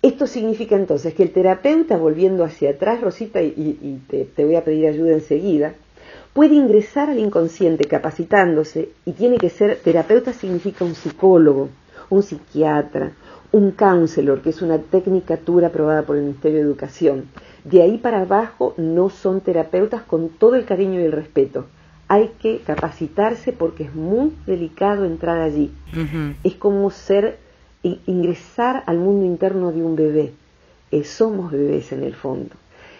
Esto 0.00 0.26
significa 0.26 0.76
entonces 0.76 1.12
que 1.14 1.24
el 1.24 1.32
terapeuta, 1.32 1.96
volviendo 1.96 2.44
hacia 2.44 2.70
atrás, 2.70 3.00
Rosita, 3.00 3.42
y, 3.42 4.00
te, 4.08 4.44
voy 4.44 4.54
a 4.54 4.64
pedir 4.64 4.86
ayuda 4.86 5.12
enseguida, 5.12 5.74
puede 6.32 6.54
ingresar 6.54 7.10
al 7.10 7.18
inconsciente 7.18 7.84
capacitándose 7.84 8.90
y 9.04 9.12
tiene 9.12 9.38
que 9.38 9.50
ser, 9.50 9.78
terapeuta 9.82 10.32
significa 10.32 10.84
un 10.84 10.94
psicólogo, 10.94 11.68
un 12.10 12.22
psiquiatra, 12.22 13.12
un 13.52 13.70
counselor, 13.70 14.42
que 14.42 14.50
es 14.50 14.62
una 14.62 14.78
tecnicatura 14.78 15.68
aprobada 15.68 16.02
por 16.02 16.16
el 16.16 16.24
Ministerio 16.24 16.58
de 16.58 16.64
Educación. 16.64 17.24
De 17.64 17.82
ahí 17.82 17.98
para 17.98 18.22
abajo 18.22 18.74
no 18.76 19.08
son 19.08 19.40
terapeutas 19.40 20.02
con 20.02 20.28
todo 20.28 20.54
el 20.54 20.64
cariño 20.64 21.00
y 21.00 21.04
el 21.04 21.12
respeto. 21.12 21.66
Hay 22.08 22.32
que 22.40 22.60
capacitarse 22.60 23.52
porque 23.52 23.84
es 23.84 23.94
muy 23.94 24.32
delicado 24.46 25.04
entrar 25.04 25.40
allí. 25.40 25.72
Es 26.42 26.54
como 26.54 26.90
ser, 26.90 27.38
ingresar 27.82 28.82
al 28.86 28.98
mundo 28.98 29.26
interno 29.26 29.72
de 29.72 29.82
un 29.82 29.96
bebé. 29.96 30.32
Eh, 30.90 31.04
somos 31.04 31.52
bebés 31.52 31.92
en 31.92 32.04
el 32.04 32.14
fondo. 32.14 32.54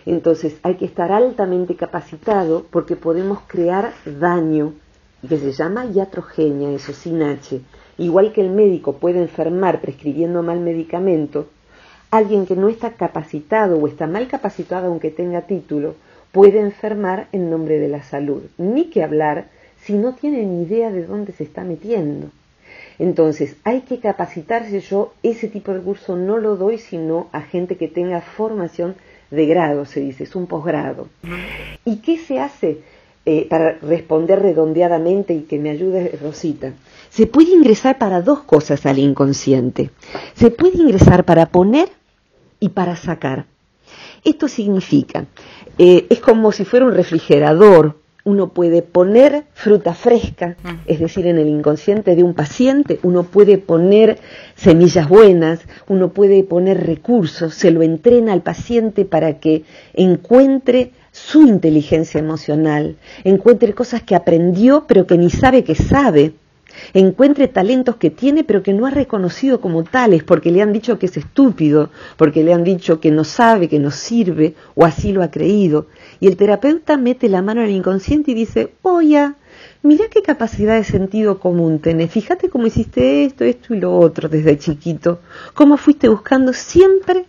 Entonces 0.05 0.59
hay 0.63 0.75
que 0.75 0.85
estar 0.85 1.11
altamente 1.13 1.75
capacitado 1.75 2.67
porque 2.71 2.97
podemos 2.97 3.41
crear 3.47 3.93
daño, 4.05 4.75
que 5.27 5.39
se 5.39 5.53
llama 5.53 5.87
iatrogenia, 5.87 6.71
eso 6.71 6.93
sin 6.93 7.23
H 7.23 7.61
igual 7.99 8.33
que 8.33 8.41
el 8.41 8.51
médico 8.51 8.95
puede 8.95 9.21
enfermar 9.21 9.81
prescribiendo 9.81 10.43
mal 10.43 10.61
medicamento, 10.61 11.49
alguien 12.11 12.47
que 12.47 12.57
no 12.57 12.69
está 12.69 12.93
capacitado 12.93 13.77
o 13.79 13.87
está 13.87 14.07
mal 14.07 14.29
capacitado 14.29 14.87
aunque 14.87 15.11
tenga 15.11 15.43
título, 15.43 15.95
puede 16.33 16.61
enfermar 16.61 17.29
en 17.33 17.51
nombre 17.51 17.79
de 17.79 17.89
la 17.89 18.03
salud. 18.03 18.43
Ni 18.57 18.85
que 18.85 19.03
hablar 19.03 19.49
si 19.83 19.95
no 19.95 20.15
tiene 20.15 20.45
ni 20.45 20.63
idea 20.63 20.91
de 20.91 21.05
dónde 21.05 21.33
se 21.33 21.45
está 21.45 21.65
metiendo. 21.65 22.29
Entonces, 22.99 23.57
hay 23.65 23.83
que 23.83 24.01
capacitarse. 24.01 24.81
Yo 24.81 25.13
ese 25.23 25.49
tipo 25.49 25.73
de 25.73 25.81
curso 25.81 26.17
no 26.17 26.39
lo 26.39 26.57
doy 26.57 26.79
sino 26.79 27.29
a 27.33 27.43
gente 27.43 27.77
que 27.77 27.89
tenga 27.89 28.21
formación 28.21 28.97
de 29.31 29.47
grado, 29.47 29.85
se 29.85 30.01
dice, 30.01 30.25
es 30.25 30.35
un 30.35 30.47
posgrado. 30.47 31.09
¿Y 31.85 31.97
qué 31.97 32.19
se 32.19 32.41
hace? 32.41 32.79
Eh, 33.31 33.47
para 33.47 33.73
responder 33.83 34.41
redondeadamente 34.41 35.35
y 35.35 35.43
que 35.43 35.59
me 35.59 35.69
ayude 35.69 36.19
Rosita, 36.23 36.73
se 37.11 37.27
puede 37.27 37.51
ingresar 37.51 37.99
para 37.99 38.23
dos 38.23 38.39
cosas 38.41 38.87
al 38.87 38.99
inconsciente. 38.99 39.91
Se 40.33 40.51
puede 40.51 40.79
ingresar 40.79 41.25
para 41.25 41.45
poner 41.45 41.91
y 42.59 42.71
para 42.71 42.97
sacar. 42.97 43.45
Esto 44.25 44.49
significa, 44.49 45.27
eh, 45.77 46.07
es 46.09 46.21
como 46.21 46.53
si 46.53 46.65
fuera 46.65 46.87
un 46.87 46.95
refrigerador 46.95 47.97
uno 48.25 48.49
puede 48.49 48.81
poner 48.81 49.45
fruta 49.53 49.93
fresca, 49.93 50.57
mm. 50.63 50.69
es 50.87 50.99
decir, 50.99 51.27
en 51.27 51.39
el 51.39 51.49
inconsciente 51.49 52.17
de 52.17 52.23
un 52.23 52.33
paciente, 52.33 52.99
uno 53.03 53.25
puede 53.25 53.59
poner 53.59 54.19
semillas 54.55 55.07
buenas, 55.07 55.61
uno 55.87 56.15
puede 56.15 56.45
poner 56.45 56.87
recursos, 56.87 57.55
se 57.55 57.71
lo 57.71 57.83
entrena 57.83 58.33
al 58.33 58.43
paciente 58.43 59.05
para 59.05 59.39
que 59.39 59.65
encuentre 59.93 60.93
su 61.19 61.43
inteligencia 61.43 62.21
emocional, 62.21 62.97
encuentre 63.25 63.75
cosas 63.75 64.03
que 64.03 64.15
aprendió 64.15 64.85
pero 64.87 65.07
que 65.07 65.19
ni 65.19 65.31
sabe 65.31 65.65
que 65.65 65.75
sabe, 65.75 66.35
encuentre 66.95 67.49
talentos 67.49 67.97
que 67.97 68.11
tiene 68.11 68.45
pero 68.45 68.63
que 68.63 68.73
no 68.73 68.87
ha 68.87 68.91
reconocido 68.91 69.61
como 69.61 69.85
tales 69.85 70.23
porque 70.23 70.51
le 70.51 70.63
han 70.63 70.73
dicho 70.73 70.99
que 70.99 71.07
es 71.07 71.17
estúpido, 71.17 71.91
porque 72.17 72.45
le 72.45 72.55
han 72.55 72.65
dicho 72.65 73.01
que 73.01 73.11
no 73.11 73.25
sabe, 73.25 73.69
que 73.69 73.79
no 73.79 73.91
sirve 73.91 74.55
o 74.75 74.85
así 74.85 75.13
lo 75.13 75.23
ha 75.23 75.31
creído. 75.31 75.87
Y 76.21 76.29
el 76.29 76.37
terapeuta 76.37 76.97
mete 76.97 77.29
la 77.29 77.43
mano 77.43 77.61
en 77.61 77.69
el 77.69 77.77
inconsciente 77.77 78.31
y 78.31 78.35
dice, 78.35 78.73
oye, 78.83 79.33
mira 79.83 80.07
qué 80.11 80.23
capacidad 80.23 80.77
de 80.77 80.85
sentido 80.85 81.41
común 81.41 81.81
tenés, 81.81 82.11
fíjate 82.11 82.49
cómo 82.49 82.67
hiciste 82.67 83.25
esto, 83.25 83.45
esto 83.45 83.75
y 83.75 83.81
lo 83.81 83.97
otro 83.99 84.29
desde 84.29 84.59
chiquito, 84.59 85.21
cómo 85.55 85.77
fuiste 85.77 86.09
buscando 86.09 86.53
siempre 86.53 87.27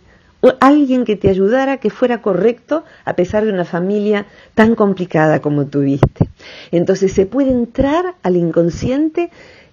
alguien 0.60 1.04
que 1.04 1.16
te 1.16 1.28
ayudara, 1.28 1.78
que 1.78 1.90
fuera 1.90 2.22
correcto, 2.22 2.84
a 3.04 3.14
pesar 3.14 3.44
de 3.44 3.52
una 3.52 3.64
familia 3.64 4.26
tan 4.54 4.74
complicada 4.74 5.40
como 5.40 5.66
tuviste. 5.66 6.28
Entonces 6.70 7.12
se 7.12 7.26
puede 7.26 7.50
entrar 7.50 8.14
al 8.22 8.36
inconsciente 8.36 9.30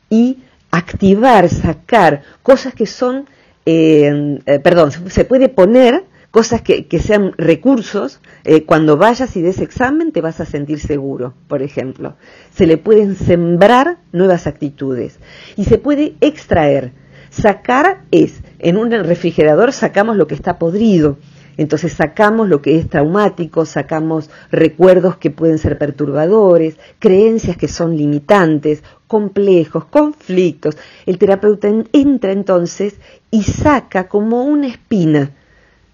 y 0.10 0.40
activar, 0.72 1.50
sacar 1.50 2.24
cosas 2.44 2.74
que 2.74 2.86
son, 2.86 3.28
eh, 3.66 4.40
eh, 4.46 4.60
perdón, 4.60 4.92
se 4.92 5.26
puede 5.26 5.50
poner 5.50 6.04
cosas 6.32 6.62
que, 6.62 7.00
sean 7.00 7.34
recursos, 7.38 8.20
eh, 8.44 8.64
cuando 8.64 8.98
vayas 8.98 9.36
y 9.38 9.42
des 9.42 9.60
examen 9.60 10.12
te 10.12 10.22
vas 10.22 10.40
a 10.40 10.46
sentir 10.46 10.80
seguro, 10.80 11.34
por 11.48 11.62
ejemplo. 11.64 12.16
Se 12.54 12.68
le 12.68 12.78
pueden 12.78 13.16
sembrar 13.16 13.98
nuevas 14.12 14.46
actitudes 14.46 15.18
y 15.56 15.66
se 15.66 15.78
puede 15.78 16.14
extraer. 16.22 16.92
Sacar 17.30 18.02
es, 18.12 18.42
en 18.60 18.78
un 18.78 18.92
refrigerador 18.92 19.74
sacamos 19.74 20.18
lo 20.18 20.28
que 20.28 20.36
está 20.36 20.58
podrido, 20.58 21.18
entonces 21.58 21.94
sacamos 21.94 22.48
lo 22.48 22.62
que 22.62 22.78
es 22.78 22.90
traumático, 22.90 23.66
sacamos 23.66 24.30
recuerdos 24.52 25.18
que 25.18 25.32
pueden 25.32 25.58
ser 25.58 25.78
perturbadores, 25.78 26.78
creencias 27.00 27.58
que 27.58 27.68
son 27.68 27.98
limitantes, 27.98 28.84
complejos, 29.08 29.86
conflictos. 29.86 30.78
El 31.08 31.18
terapeuta 31.18 31.68
entra 31.94 32.32
entonces 32.32 32.96
y 33.32 33.44
saca 33.44 34.08
como 34.08 34.44
una 34.44 34.68
espina 34.68 35.32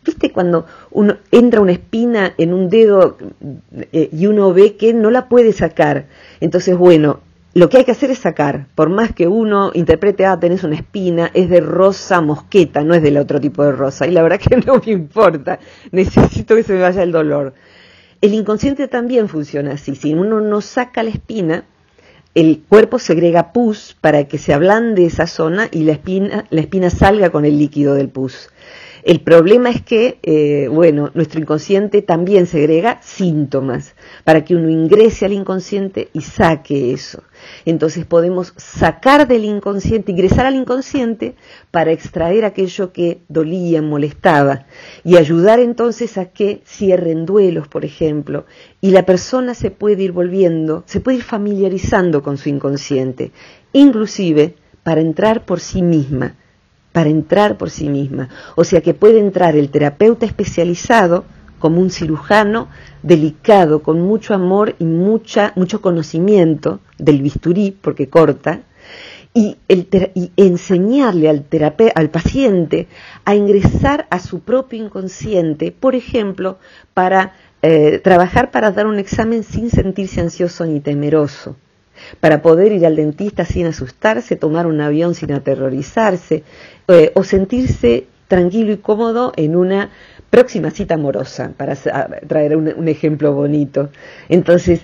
¿Viste 0.06 0.32
cuando 0.32 0.66
uno 0.92 1.18
entra 1.32 1.62
una 1.62 1.72
espina 1.72 2.34
en 2.38 2.54
un 2.54 2.70
dedo 2.70 3.18
eh, 3.94 4.10
y 4.12 4.26
uno 4.28 4.54
ve 4.54 4.76
que 4.76 4.94
no 4.94 5.10
la 5.10 5.30
puede 5.30 5.54
sacar? 5.54 6.08
Entonces, 6.42 6.78
bueno, 6.78 7.22
lo 7.54 7.70
que 7.70 7.78
hay 7.78 7.86
que 7.86 7.92
hacer 7.92 8.10
es 8.10 8.20
sacar. 8.20 8.68
Por 8.74 8.90
más 8.90 9.14
que 9.14 9.28
uno 9.28 9.72
interprete, 9.74 10.26
ah, 10.26 10.40
tenés 10.40 10.64
una 10.64 10.76
espina, 10.76 11.30
es 11.34 11.50
de 11.50 11.60
rosa 11.60 12.20
mosqueta, 12.22 12.84
no 12.84 12.96
es 12.96 13.04
del 13.04 13.18
otro 13.18 13.40
tipo 13.40 13.64
de 13.64 13.72
rosa. 13.72 14.08
Y 14.08 14.12
la 14.12 14.24
verdad 14.24 14.40
que 14.50 14.58
no 14.58 14.82
me 14.84 14.92
importa, 14.92 15.60
necesito 15.92 16.56
que 16.56 16.64
se 16.64 16.74
me 16.74 16.82
vaya 16.82 17.04
el 17.04 17.12
dolor. 17.12 17.54
El 18.22 18.34
inconsciente 18.34 18.88
también 18.88 19.30
funciona 19.30 19.74
así. 19.74 19.96
Si 19.96 20.14
uno 20.14 20.42
no 20.42 20.62
saca 20.62 21.04
la 21.04 21.10
espina, 21.10 21.66
el 22.34 22.64
cuerpo 22.68 22.98
segrega 22.98 23.54
pus 23.54 23.96
para 24.02 24.28
que 24.28 24.40
se 24.40 24.54
ablande 24.54 25.06
esa 25.06 25.28
zona 25.28 25.68
y 25.72 25.84
la 25.84 25.92
espina, 25.92 26.46
la 26.50 26.62
espina 26.62 26.90
salga 26.90 27.30
con 27.30 27.46
el 27.46 27.60
líquido 27.60 27.94
del 27.94 28.10
pus. 28.10 28.50
El 29.04 29.20
problema 29.20 29.70
es 29.70 29.82
que, 29.82 30.18
eh, 30.24 30.70
bueno, 30.72 31.12
nuestro 31.14 31.42
inconsciente 31.42 32.02
también 32.02 32.48
segrega 32.48 33.02
síntomas 33.02 33.96
para 34.24 34.46
que 34.46 34.56
uno 34.56 34.70
ingrese 34.70 35.26
al 35.26 35.34
inconsciente 35.34 36.08
y 36.14 36.22
saque 36.22 36.94
eso. 36.94 37.22
Entonces 37.66 38.06
podemos 38.06 38.54
sacar 38.56 39.28
del 39.28 39.44
inconsciente, 39.44 40.14
ingresar 40.14 40.46
al 40.46 40.56
inconsciente 40.56 41.36
para 41.70 41.92
extraer 41.92 42.46
aquello 42.46 42.94
que 42.94 43.20
dolía, 43.28 43.82
molestaba 43.82 44.68
y 45.04 45.18
ayudar 45.18 45.60
entonces 45.60 46.18
a 46.18 46.28
que 46.28 46.62
cierren 46.66 47.26
duelos, 47.26 47.68
por 47.68 47.84
ejemplo, 47.84 48.46
y 48.80 48.92
la 48.92 49.06
persona 49.06 49.54
se 49.54 49.70
puede 49.70 50.04
ir 50.04 50.14
volviendo, 50.14 50.84
se 50.86 51.02
puede 51.02 51.18
ir 51.18 51.24
familiarizando 51.24 52.24
con 52.24 52.38
su 52.38 52.48
inconsciente, 52.48 53.34
inclusive 53.74 54.56
para 54.84 55.02
entrar 55.02 55.46
por 55.46 55.60
sí 55.60 55.82
misma 55.82 56.38
para 56.94 57.10
entrar 57.10 57.58
por 57.58 57.70
sí 57.70 57.90
misma. 57.90 58.30
O 58.56 58.64
sea 58.64 58.80
que 58.80 58.94
puede 58.94 59.20
entrar 59.20 59.58
el 59.58 59.70
terapeuta 59.70 60.26
especializado 60.26 61.26
como 61.60 61.82
un 61.82 61.90
cirujano 61.90 62.70
delicado, 63.02 63.84
con 63.84 64.02
mucho 64.02 64.34
amor 64.34 64.76
y 64.80 64.86
mucha, 64.86 65.52
mucho 65.56 65.82
conocimiento 65.82 66.80
del 66.98 67.22
bisturí, 67.22 67.72
porque 67.72 68.10
corta, 68.10 68.62
y, 69.34 69.58
enseñarle 70.38 71.30
al, 71.30 71.46
al 71.96 72.10
paciente 72.10 72.88
a 73.26 73.34
ingresar 73.36 74.08
a 74.12 74.20
su 74.20 74.42
propio 74.42 74.84
inconsciente, 74.84 75.72
por 75.72 75.96
ejemplo, 75.96 76.60
para 76.94 77.34
eh, 77.64 78.00
trabajar 78.00 78.52
para 78.52 78.72
dar 78.72 78.86
un 78.86 79.00
examen 79.00 79.44
sin 79.44 79.72
sentirse 79.72 80.22
ansioso 80.22 80.66
ni 80.66 80.82
temeroso 80.82 81.56
para 82.20 82.42
poder 82.42 82.72
ir 82.72 82.86
al 82.86 82.96
dentista 82.96 83.46
sin 83.46 83.68
asustarse, 83.68 84.36
tomar 84.36 84.68
un 84.68 84.82
avión 84.82 85.16
sin 85.16 85.32
aterrorizarse 85.32 86.44
eh, 86.88 87.12
o 87.16 87.24
sentirse 87.24 88.08
tranquilo 88.28 88.72
y 88.72 88.78
cómodo 88.78 89.32
en 89.36 89.56
una 89.56 89.90
próxima 90.30 90.72
cita 90.72 90.96
amorosa, 90.96 91.52
para 91.56 91.76
traer 91.76 92.58
un, 92.58 92.88
ejemplo 92.88 93.34
bonito. 93.34 93.92
Entonces, 94.30 94.80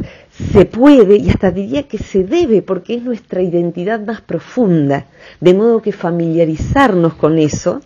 se 0.54 0.66
puede 0.66 1.18
y 1.18 1.32
hasta 1.32 1.50
diría 1.50 1.84
que 1.88 1.98
se 1.98 2.24
debe 2.24 2.62
porque 2.62 2.94
es 2.94 3.02
nuestra 3.02 3.42
identidad 3.42 4.00
más 4.00 4.22
profunda, 4.22 5.08
de 5.42 5.56
modo 5.56 5.82
que 5.82 5.92
familiarizarnos 5.92 7.16
con 7.16 7.40
eso 7.40 7.82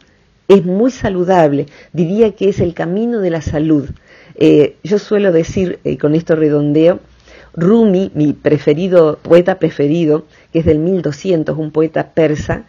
es 0.50 0.66
muy 0.66 0.92
saludable, 0.92 1.68
diría 1.94 2.36
que 2.36 2.50
es 2.50 2.60
el 2.60 2.74
camino 2.74 3.20
de 3.20 3.30
la 3.30 3.42
salud. 3.42 3.90
Eh, 4.36 4.76
yo 4.84 5.00
suelo 5.00 5.32
decir, 5.32 5.80
eh, 5.86 5.98
con 5.98 6.16
esto 6.16 6.36
redondeo, 6.36 7.00
Rumi, 7.56 8.12
mi 8.16 8.34
preferido, 8.34 9.20
poeta 9.22 9.60
preferido, 9.60 10.26
que 10.52 10.60
es 10.60 10.66
del 10.66 10.80
1200, 10.80 11.58
un 11.58 11.72
poeta 11.72 12.10
persa, 12.14 12.66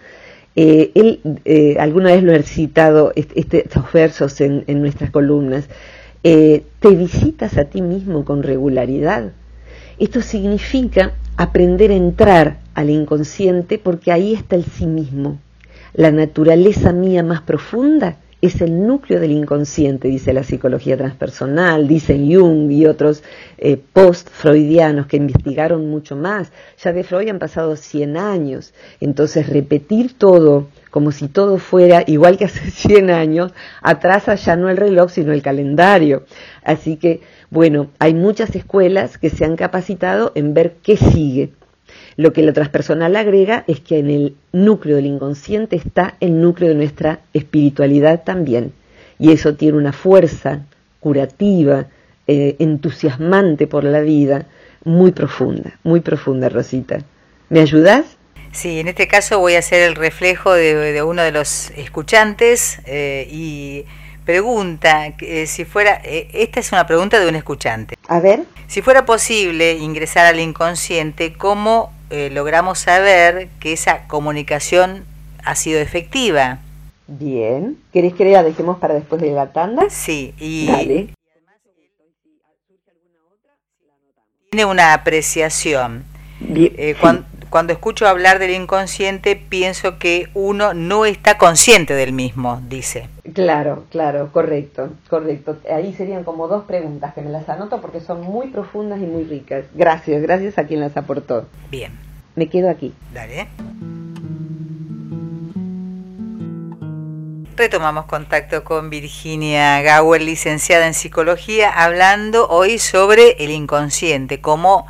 eh, 0.57 0.93
él 0.95 1.21
eh, 1.45 1.77
alguna 1.81 2.13
vez 2.13 2.23
lo 2.23 2.33
he 2.33 2.43
citado 2.43 3.13
este, 3.17 3.39
estos 3.39 3.93
versos 3.93 4.41
en, 4.41 4.65
nuestras 4.81 5.11
columnas. 5.11 5.69
Eh, 6.23 6.63
te 6.81 6.91
visitas 6.91 7.59
a 7.59 7.65
ti 7.65 7.83
mismo 7.83 8.25
con 8.25 8.43
regularidad. 8.43 9.33
Esto 9.99 10.23
significa 10.23 11.13
aprender 11.37 11.91
a 11.91 11.97
entrar 11.97 12.59
al 12.75 12.91
inconsciente 12.91 13.79
porque 13.79 14.13
ahí 14.13 14.33
está 14.35 14.57
el 14.57 14.65
sí 14.65 14.87
mismo. 14.87 15.39
La 15.93 16.11
naturaleza 16.11 16.93
mía 16.93 17.23
más 17.23 17.43
profunda 17.43 18.17
es 18.47 18.61
el 18.61 18.87
núcleo 18.87 19.21
del 19.21 19.33
inconsciente, 19.33 20.09
dice 20.09 20.33
la 20.33 20.43
psicología 20.43 20.97
transpersonal, 20.97 21.89
dicen 21.89 22.33
Jung 22.33 22.71
y 22.71 22.87
otros 22.87 23.23
eh, 23.59 23.77
post-freudianos 23.77 25.07
que 25.07 25.17
investigaron 25.17 25.89
mucho 25.89 26.17
más. 26.17 26.53
Ya 26.83 26.93
de 26.93 27.05
Freud 27.05 27.29
han 27.29 27.39
pasado 27.39 27.77
100 27.77 28.17
años, 28.17 28.75
entonces 29.01 29.49
repetir 29.49 30.19
todo 30.19 30.69
como 30.91 31.11
si 31.11 31.27
todo 31.27 31.59
fuera 31.59 32.05
igual 32.07 32.37
que 32.39 32.45
hace 32.45 32.71
100 32.71 33.11
años, 33.11 33.53
atrasa 33.83 34.37
ya 34.37 34.57
no 34.57 34.69
el 34.69 34.77
reloj, 34.77 35.11
sino 35.11 35.33
el 35.33 35.43
calendario. 35.43 36.25
Así 36.63 36.97
que, 36.97 37.21
bueno, 37.51 37.91
hay 37.99 38.15
muchas 38.15 38.55
escuelas 38.55 39.19
que 39.19 39.31
se 39.31 39.45
han 39.45 39.57
capacitado 39.57 40.33
en 40.35 40.55
ver 40.55 40.77
qué 40.83 40.97
sigue. 40.97 41.51
Lo 42.17 42.33
que 42.33 42.43
la 42.43 42.53
transpersonal 42.53 43.17
agrega 43.17 43.65
es 43.67 43.81
que 43.81 43.99
en 43.99 44.11
el 44.11 44.37
núcleo 44.53 44.97
del 44.97 45.07
inconsciente 45.07 45.77
está 45.77 46.15
el 46.21 46.41
núcleo 46.41 46.69
de 46.69 46.77
nuestra 46.77 47.21
espiritualidad 47.33 48.23
también. 48.23 48.73
Y 49.19 49.33
eso 49.33 49.55
tiene 49.55 49.79
una 49.79 49.93
fuerza 49.93 50.61
curativa, 51.01 51.87
eh, 52.27 52.57
entusiasmante 52.59 53.67
por 53.67 53.85
la 53.85 54.01
vida, 54.01 54.47
muy 54.85 55.13
profunda, 55.13 55.79
muy 55.83 56.01
profunda, 56.01 56.49
Rosita. 56.49 56.99
¿Me 57.49 57.61
ayudas? 57.61 58.05
Sí, 58.53 58.79
en 58.79 58.89
este 58.89 59.09
caso 59.09 59.41
voy 59.41 59.57
a 59.57 59.59
hacer 59.59 59.83
el 59.83 59.97
reflejo 59.97 60.53
de, 60.53 61.03
uno 61.03 61.23
de 61.23 61.33
los 61.33 61.71
escuchantes 61.71 62.79
eh, 62.87 63.27
y 63.31 63.85
pregunta 64.25 65.13
eh, 65.21 65.47
si 65.47 65.65
fuera, 65.65 66.01
esta 66.05 66.61
es 66.61 66.73
una 66.73 66.87
pregunta 66.87 67.19
de 67.19 67.29
un 67.29 67.35
escuchante. 67.35 67.97
A 68.09 68.21
ver. 68.21 68.45
Si 68.67 68.81
fuera 68.81 69.05
posible 69.05 69.75
ingresar 69.75 70.27
al 70.27 70.41
inconsciente, 70.41 71.35
¿cómo 71.35 71.93
eh, 72.17 72.31
logramos 72.31 72.79
saber 72.79 73.49
que 73.59 73.73
esa 73.73 74.07
comunicación 74.07 75.05
ha 75.45 75.57
sido 75.57 75.81
efectiva. 75.81 76.61
Bien. 77.09 77.77
¿Querés 77.93 78.15
que 78.15 78.25
la 78.25 78.45
dejemos 78.45 78.79
para 78.79 78.95
después 78.95 79.21
de 79.21 79.33
la 79.33 79.53
tanda? 79.53 79.91
Sí, 79.91 80.33
y... 80.39 81.11
tiene 84.49 84.65
una 84.65 84.95
apreciación. 84.95 86.05
Eh, 86.41 86.95
cuando, 87.51 87.73
escucho 87.73 88.07
hablar 88.07 88.39
del 88.39 88.53
inconsciente, 88.53 89.35
pienso 89.35 89.99
que 89.99 90.29
uno 90.35 90.73
no 90.73 91.07
está 91.07 91.37
consciente 91.37 91.95
del 91.95 92.13
mismo, 92.13 92.63
dice. 92.69 93.09
Claro, 93.33 93.87
claro, 93.91 94.31
correcto, 94.33 94.91
correcto. 95.11 95.57
Ahí 95.69 95.93
serían 95.95 96.23
como 96.23 96.47
dos 96.47 96.63
preguntas 96.63 97.13
que 97.13 97.23
me 97.23 97.31
las 97.31 97.49
anoto 97.49 97.81
porque 97.81 97.99
son 97.99 98.21
muy 98.21 98.51
profundas 98.51 99.01
y 99.01 99.07
muy 99.07 99.25
ricas. 99.25 99.65
Gracias, 99.75 100.23
gracias 100.23 100.59
a 100.59 100.65
quien 100.69 100.79
las 100.79 100.97
aportó. 100.97 101.47
Bien. 101.73 102.04
Me 102.37 102.49
quedo 102.49 102.71
aquí. 102.71 102.93
Dale. 103.13 103.49
Retomamos 107.57 108.07
contacto 108.07 108.65
con 108.65 108.91
Virginia 108.91 109.81
Gauer, 109.83 110.21
licenciada 110.21 110.89
en 110.89 110.95
psicología, 110.95 111.71
hablando 111.71 112.49
hoy 112.49 112.79
sobre 112.79 113.37
el 113.39 113.53
inconsciente, 113.53 114.41
cómo 114.41 114.87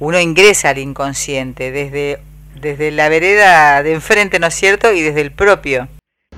uno 0.00 0.18
ingresa 0.18 0.70
al 0.70 0.78
inconsciente 0.78 1.70
desde, 1.70 2.18
desde 2.60 2.90
la 2.90 3.08
vereda 3.08 3.84
de 3.84 3.92
enfrente, 3.92 4.40
¿no 4.40 4.48
es 4.48 4.54
cierto? 4.54 4.92
Y 4.92 5.00
desde 5.00 5.20
el 5.20 5.30
propio. 5.30 5.86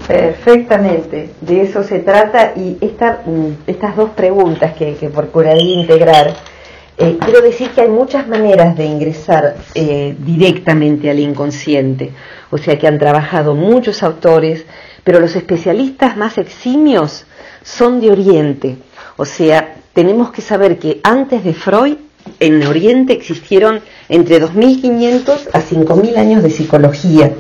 Perfectamente, 0.06 1.30
de 1.40 1.62
eso 1.62 1.82
se 1.82 2.00
trata 2.00 2.52
y 2.54 2.76
esta, 2.82 3.22
mm, 3.24 3.62
estas 3.66 3.96
dos 3.96 4.10
preguntas 4.10 4.74
que, 4.74 4.96
que 4.96 5.08
procuraría 5.08 5.80
integrar, 5.80 6.34
eh, 6.96 7.18
quiero 7.20 7.40
decir 7.40 7.70
que 7.70 7.80
hay 7.80 7.88
muchas 7.88 8.28
maneras 8.28 8.76
de 8.76 8.84
ingresar 8.84 9.56
eh, 9.74 10.14
directamente 10.16 11.10
al 11.10 11.18
inconsciente, 11.18 12.12
o 12.50 12.58
sea 12.58 12.78
que 12.78 12.86
han 12.86 13.00
trabajado 13.00 13.56
muchos 13.56 14.04
autores, 14.04 14.64
pero 15.02 15.18
los 15.18 15.34
especialistas 15.34 16.16
más 16.16 16.38
eximios 16.38 17.26
son 17.64 18.00
de 18.00 18.12
Oriente. 18.12 18.76
O 19.16 19.24
sea, 19.24 19.76
tenemos 19.92 20.30
que 20.30 20.40
saber 20.40 20.78
que 20.78 21.00
antes 21.02 21.42
de 21.42 21.52
Freud, 21.52 21.96
en 22.38 22.64
Oriente 22.64 23.12
existieron 23.12 23.80
entre 24.08 24.40
2.500 24.40 25.48
a 25.52 25.60
5.000 25.60 26.16
años 26.16 26.42
de 26.44 26.50
psicología, 26.50 27.32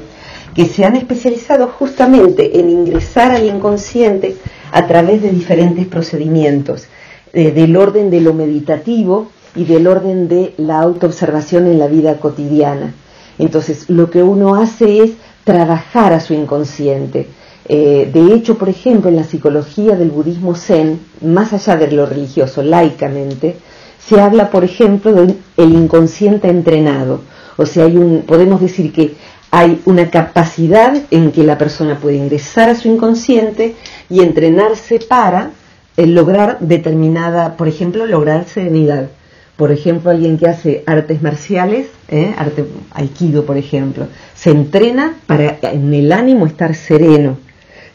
que 0.54 0.66
se 0.66 0.84
han 0.84 0.96
especializado 0.96 1.68
justamente 1.68 2.58
en 2.58 2.70
ingresar 2.70 3.30
al 3.30 3.44
inconsciente 3.44 4.36
a 4.72 4.86
través 4.88 5.22
de 5.22 5.30
diferentes 5.30 5.86
procedimientos, 5.86 6.88
eh, 7.32 7.52
del 7.52 7.76
orden 7.76 8.10
de 8.10 8.20
lo 8.20 8.34
meditativo 8.34 9.30
y 9.54 9.64
del 9.64 9.86
orden 9.86 10.28
de 10.28 10.54
la 10.56 10.80
autoobservación 10.80 11.66
en 11.66 11.78
la 11.78 11.86
vida 11.86 12.18
cotidiana. 12.18 12.94
Entonces, 13.38 13.88
lo 13.88 14.10
que 14.10 14.22
uno 14.22 14.54
hace 14.54 15.02
es 15.02 15.12
trabajar 15.44 16.12
a 16.12 16.20
su 16.20 16.34
inconsciente, 16.34 17.28
eh, 17.66 18.10
de 18.12 18.34
hecho, 18.34 18.58
por 18.58 18.68
ejemplo, 18.68 19.08
en 19.08 19.16
la 19.16 19.24
psicología 19.24 19.96
del 19.96 20.10
budismo 20.10 20.54
zen, 20.54 21.00
más 21.22 21.52
allá 21.52 21.76
de 21.76 21.90
lo 21.90 22.06
religioso, 22.06 22.62
laicamente, 22.62 23.56
se 23.98 24.20
habla, 24.20 24.50
por 24.50 24.64
ejemplo, 24.64 25.12
del 25.12 25.36
inconsciente 25.56 26.48
entrenado. 26.48 27.20
O 27.56 27.64
sea, 27.64 27.84
hay 27.84 27.96
un, 27.96 28.22
podemos 28.26 28.60
decir 28.60 28.92
que 28.92 29.14
hay 29.50 29.80
una 29.86 30.10
capacidad 30.10 30.94
en 31.10 31.32
que 31.32 31.44
la 31.44 31.56
persona 31.56 31.98
puede 31.98 32.16
ingresar 32.16 32.68
a 32.68 32.74
su 32.74 32.88
inconsciente 32.88 33.76
y 34.10 34.20
entrenarse 34.20 34.98
para 34.98 35.52
eh, 35.96 36.06
lograr 36.06 36.58
determinada, 36.60 37.56
por 37.56 37.68
ejemplo, 37.68 38.04
lograr 38.04 38.46
serenidad. 38.46 39.08
Por 39.56 39.70
ejemplo, 39.70 40.10
alguien 40.10 40.36
que 40.36 40.48
hace 40.48 40.82
artes 40.86 41.22
marciales, 41.22 41.86
¿eh? 42.08 42.34
arte 42.36 42.64
aikido, 42.90 43.46
por 43.46 43.56
ejemplo, 43.56 44.08
se 44.34 44.50
entrena 44.50 45.14
para 45.26 45.58
en 45.62 45.94
el 45.94 46.12
ánimo 46.12 46.46
estar 46.46 46.74
sereno 46.74 47.38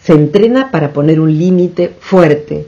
se 0.02 0.14
entrena 0.14 0.72
para 0.72 0.94
poner 0.94 1.20
un 1.20 1.38
límite 1.38 1.94
fuerte. 2.00 2.68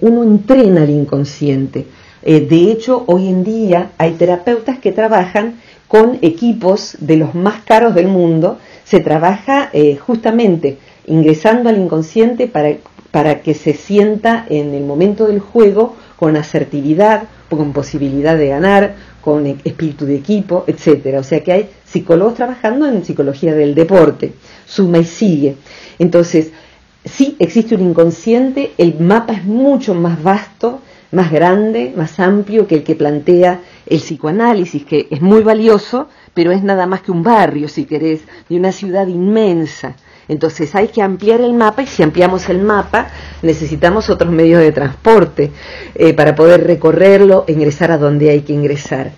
uno 0.00 0.22
entrena 0.22 0.82
al 0.82 0.90
inconsciente. 0.90 1.86
Eh, 2.22 2.40
de 2.40 2.72
hecho, 2.72 3.04
hoy 3.06 3.28
en 3.28 3.44
día 3.44 3.90
hay 3.98 4.12
terapeutas 4.12 4.78
que 4.78 4.92
trabajan 4.92 5.60
con 5.86 6.18
equipos 6.22 6.96
de 7.00 7.16
los 7.16 7.34
más 7.34 7.62
caros 7.62 7.94
del 7.94 8.08
mundo. 8.08 8.58
Se 8.84 9.00
trabaja 9.00 9.70
eh, 9.72 9.96
justamente 9.96 10.78
ingresando 11.06 11.68
al 11.68 11.78
inconsciente 11.78 12.48
para, 12.48 12.76
para 13.10 13.40
que 13.40 13.54
se 13.54 13.74
sienta 13.74 14.44
en 14.48 14.74
el 14.74 14.84
momento 14.84 15.26
del 15.26 15.40
juego 15.40 15.94
con 16.16 16.36
asertividad, 16.36 17.24
con 17.56 17.72
posibilidad 17.72 18.36
de 18.36 18.48
ganar, 18.48 18.94
con 19.20 19.46
e, 19.46 19.56
espíritu 19.64 20.04
de 20.04 20.16
equipo, 20.16 20.64
etcétera. 20.66 21.20
O 21.20 21.24
sea 21.24 21.42
que 21.42 21.52
hay 21.52 21.70
psicólogos 21.84 22.34
trabajando 22.34 22.86
en 22.86 23.04
psicología 23.04 23.54
del 23.54 23.74
deporte, 23.74 24.34
suma 24.66 24.98
y 24.98 25.04
sigue. 25.04 25.56
Entonces, 25.98 26.52
sí 27.04 27.36
existe 27.38 27.74
un 27.74 27.82
inconsciente, 27.82 28.72
el 28.78 28.98
mapa 29.00 29.32
es 29.32 29.44
mucho 29.44 29.94
más 29.94 30.22
vasto, 30.22 30.80
más 31.10 31.30
grande, 31.30 31.92
más 31.96 32.20
amplio 32.20 32.66
que 32.66 32.76
el 32.76 32.84
que 32.84 32.94
plantea 32.94 33.60
el 33.86 33.98
psicoanálisis, 33.98 34.84
que 34.84 35.08
es 35.10 35.22
muy 35.22 35.42
valioso, 35.42 36.08
pero 36.34 36.52
es 36.52 36.62
nada 36.62 36.86
más 36.86 37.00
que 37.00 37.10
un 37.10 37.22
barrio, 37.22 37.68
si 37.68 37.84
querés, 37.84 38.20
de 38.48 38.56
una 38.56 38.72
ciudad 38.72 39.06
inmensa. 39.06 39.96
Entonces 40.28 40.74
hay 40.74 40.88
que 40.88 41.02
ampliar 41.02 41.40
el 41.40 41.54
mapa 41.54 41.82
y 41.82 41.86
si 41.86 42.02
ampliamos 42.02 42.48
el 42.48 42.60
mapa 42.60 43.08
necesitamos 43.42 44.10
otros 44.10 44.30
medios 44.30 44.60
de 44.60 44.72
transporte 44.72 45.50
eh, 45.94 46.12
para 46.12 46.34
poder 46.34 46.66
recorrerlo, 46.66 47.44
ingresar 47.48 47.90
a 47.90 47.98
donde 47.98 48.30
hay 48.30 48.42
que 48.42 48.52
ingresar. 48.52 49.10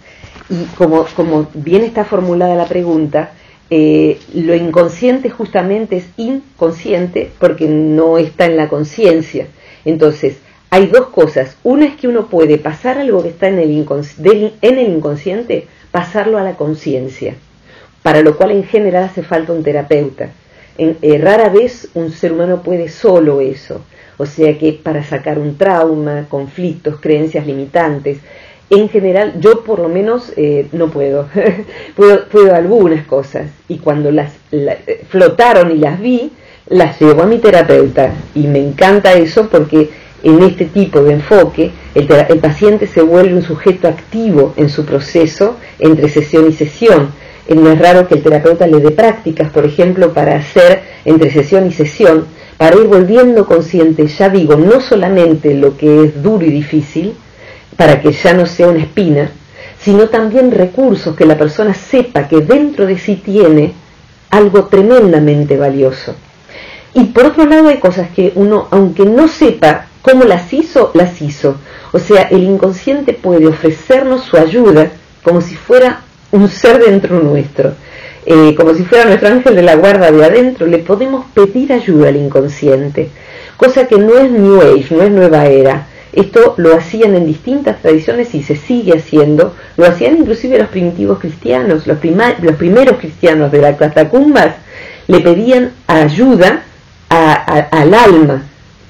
Y 0.48 0.64
como, 0.76 1.04
como 1.16 1.48
bien 1.54 1.82
está 1.82 2.04
formulada 2.04 2.54
la 2.54 2.66
pregunta, 2.66 3.32
eh, 3.70 4.18
lo 4.34 4.54
inconsciente 4.54 5.30
justamente 5.30 5.96
es 5.96 6.06
inconsciente 6.16 7.30
porque 7.38 7.66
no 7.68 8.18
está 8.18 8.46
en 8.46 8.56
la 8.56 8.68
conciencia. 8.68 9.46
Entonces, 9.84 10.38
hay 10.70 10.86
dos 10.86 11.08
cosas. 11.08 11.56
Una 11.62 11.86
es 11.86 11.96
que 11.96 12.08
uno 12.08 12.26
puede 12.26 12.58
pasar 12.58 12.98
algo 12.98 13.22
que 13.22 13.28
está 13.28 13.48
en 13.48 13.58
el, 13.58 13.70
en 13.70 14.78
el 14.78 14.88
inconsciente, 14.88 15.66
pasarlo 15.90 16.38
a 16.38 16.44
la 16.44 16.54
conciencia, 16.54 17.34
para 18.02 18.22
lo 18.22 18.36
cual 18.36 18.52
en 18.52 18.64
general 18.64 19.04
hace 19.04 19.22
falta 19.22 19.52
un 19.52 19.62
terapeuta. 19.62 20.30
Eh, 20.80 21.18
rara 21.22 21.50
vez 21.50 21.90
un 21.92 22.10
ser 22.10 22.32
humano 22.32 22.62
puede 22.62 22.88
solo 22.88 23.42
eso. 23.42 23.82
O 24.16 24.24
sea 24.24 24.56
que 24.56 24.72
para 24.72 25.04
sacar 25.04 25.38
un 25.38 25.58
trauma, 25.58 26.26
conflictos, 26.28 27.00
creencias 27.00 27.46
limitantes, 27.46 28.18
en 28.70 28.88
general, 28.88 29.34
yo 29.40 29.62
por 29.64 29.80
lo 29.80 29.88
menos 29.90 30.32
eh, 30.36 30.68
no 30.72 30.88
puedo. 30.90 31.28
puedo. 31.96 32.24
puedo. 32.28 32.54
algunas 32.54 33.04
cosas. 33.06 33.50
Y 33.68 33.78
cuando 33.78 34.10
las 34.10 34.32
eh, 34.52 35.04
flotaron 35.08 35.70
y 35.70 35.78
las 35.78 36.00
vi, 36.00 36.32
las 36.68 36.98
llevo 36.98 37.22
a 37.22 37.26
mi 37.26 37.38
terapeuta. 37.38 38.14
Y 38.34 38.46
me 38.46 38.60
encanta 38.60 39.12
eso 39.12 39.48
porque 39.50 39.90
en 40.22 40.42
este 40.42 40.64
tipo 40.66 41.02
de 41.02 41.14
enfoque, 41.14 41.72
el, 41.94 42.08
el 42.28 42.38
paciente 42.38 42.86
se 42.86 43.02
vuelve 43.02 43.34
un 43.34 43.42
sujeto 43.42 43.86
activo 43.86 44.54
en 44.56 44.70
su 44.70 44.86
proceso 44.86 45.56
entre 45.78 46.08
sesión 46.08 46.48
y 46.48 46.52
sesión. 46.52 47.10
No 47.48 47.72
es 47.72 47.78
raro 47.78 48.06
que 48.06 48.14
el 48.14 48.22
terapeuta 48.22 48.66
le 48.66 48.80
dé 48.80 48.90
prácticas, 48.90 49.50
por 49.50 49.64
ejemplo, 49.64 50.12
para 50.12 50.36
hacer 50.36 50.82
entre 51.04 51.32
sesión 51.32 51.66
y 51.66 51.72
sesión, 51.72 52.26
para 52.56 52.76
ir 52.76 52.86
volviendo 52.86 53.46
consciente, 53.46 54.06
ya 54.06 54.28
digo, 54.28 54.56
no 54.56 54.80
solamente 54.80 55.54
lo 55.54 55.76
que 55.76 56.04
es 56.04 56.22
duro 56.22 56.44
y 56.44 56.50
difícil, 56.50 57.14
para 57.76 58.00
que 58.00 58.12
ya 58.12 58.34
no 58.34 58.46
sea 58.46 58.68
una 58.68 58.80
espina, 58.80 59.30
sino 59.82 60.08
también 60.08 60.50
recursos 60.50 61.16
que 61.16 61.24
la 61.24 61.38
persona 61.38 61.74
sepa 61.74 62.28
que 62.28 62.40
dentro 62.40 62.86
de 62.86 62.98
sí 62.98 63.16
tiene 63.16 63.72
algo 64.30 64.66
tremendamente 64.66 65.56
valioso. 65.56 66.14
Y 66.92 67.04
por 67.04 67.26
otro 67.26 67.46
lado 67.46 67.68
hay 67.68 67.78
cosas 67.78 68.10
que 68.10 68.32
uno, 68.34 68.68
aunque 68.70 69.04
no 69.04 69.28
sepa 69.28 69.86
cómo 70.02 70.24
las 70.24 70.52
hizo, 70.52 70.90
las 70.94 71.22
hizo. 71.22 71.56
O 71.92 71.98
sea, 71.98 72.22
el 72.22 72.42
inconsciente 72.42 73.12
puede 73.12 73.46
ofrecernos 73.46 74.24
su 74.24 74.36
ayuda 74.36 74.90
como 75.22 75.40
si 75.40 75.54
fuera 75.54 76.02
un 76.32 76.48
ser 76.48 76.82
dentro 76.84 77.20
nuestro, 77.20 77.74
eh, 78.26 78.54
como 78.54 78.74
si 78.74 78.84
fuera 78.84 79.06
nuestro 79.06 79.28
ángel 79.28 79.54
de 79.54 79.62
la 79.62 79.76
guarda 79.76 80.10
de 80.10 80.24
adentro, 80.24 80.66
le 80.66 80.78
podemos 80.78 81.26
pedir 81.34 81.72
ayuda 81.72 82.08
al 82.08 82.16
inconsciente, 82.16 83.08
cosa 83.56 83.86
que 83.86 83.98
no 83.98 84.18
es 84.18 84.30
New 84.30 84.60
Age, 84.60 84.94
no 84.94 85.02
es 85.02 85.10
nueva 85.10 85.46
era, 85.46 85.86
esto 86.12 86.54
lo 86.56 86.74
hacían 86.74 87.14
en 87.14 87.26
distintas 87.26 87.80
tradiciones 87.80 88.34
y 88.34 88.42
se 88.42 88.56
sigue 88.56 88.96
haciendo. 88.96 89.54
Lo 89.76 89.86
hacían 89.86 90.16
inclusive 90.16 90.58
los 90.58 90.68
primitivos 90.68 91.20
cristianos. 91.20 91.86
Los, 91.86 92.00
los 92.42 92.56
primeros 92.56 92.98
cristianos 92.98 93.52
de 93.52 93.60
las 93.60 93.76
catacumbas 93.76 94.56
le 95.06 95.20
pedían 95.20 95.72
ayuda 95.86 96.64
al 97.08 97.94
alma, 97.94 98.42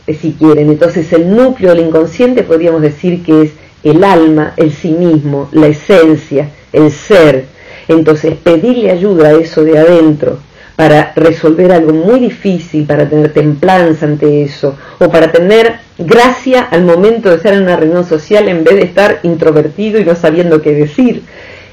si 0.06 0.32
quieren. 0.32 0.70
Entonces 0.70 1.12
el 1.12 1.34
núcleo 1.34 1.74
del 1.74 1.86
inconsciente 1.86 2.42
podríamos 2.42 2.80
decir 2.80 3.22
que 3.22 3.42
es 3.42 3.50
el 3.82 4.02
alma, 4.02 4.54
el 4.56 4.72
sí 4.72 4.90
mismo, 4.90 5.48
la 5.52 5.68
esencia, 5.68 6.50
el 6.72 6.90
ser. 6.90 7.46
Entonces 7.88 8.34
pedirle 8.36 8.90
ayuda 8.90 9.28
a 9.28 9.32
eso 9.32 9.64
de 9.64 9.78
adentro 9.78 10.38
para 10.76 11.12
resolver 11.14 11.72
algo 11.72 11.92
muy 11.92 12.20
difícil, 12.20 12.86
para 12.86 13.06
tener 13.06 13.34
templanza 13.34 14.06
ante 14.06 14.42
eso, 14.42 14.78
o 14.98 15.10
para 15.10 15.30
tener 15.30 15.74
gracia 15.98 16.62
al 16.62 16.84
momento 16.84 17.28
de 17.28 17.36
estar 17.36 17.52
en 17.52 17.64
una 17.64 17.76
reunión 17.76 18.06
social 18.06 18.48
en 18.48 18.64
vez 18.64 18.76
de 18.76 18.84
estar 18.84 19.20
introvertido 19.22 20.00
y 20.00 20.04
no 20.04 20.14
sabiendo 20.16 20.62
qué 20.62 20.72
decir. 20.72 21.22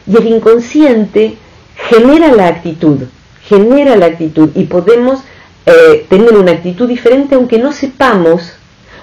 Y 0.06 0.18
el 0.18 0.28
inconsciente 0.28 1.36
genera 1.90 2.34
la 2.34 2.48
actitud, 2.48 3.04
genera 3.44 3.96
la 3.96 4.08
actitud 4.08 4.50
y 4.56 4.66
podemos 4.66 5.22
eh, 5.66 6.06
tener 6.10 6.34
una 6.34 6.52
actitud 6.52 6.88
diferente 6.88 7.36
aunque 7.36 7.60
no 7.60 7.72
sepamos 7.72 8.54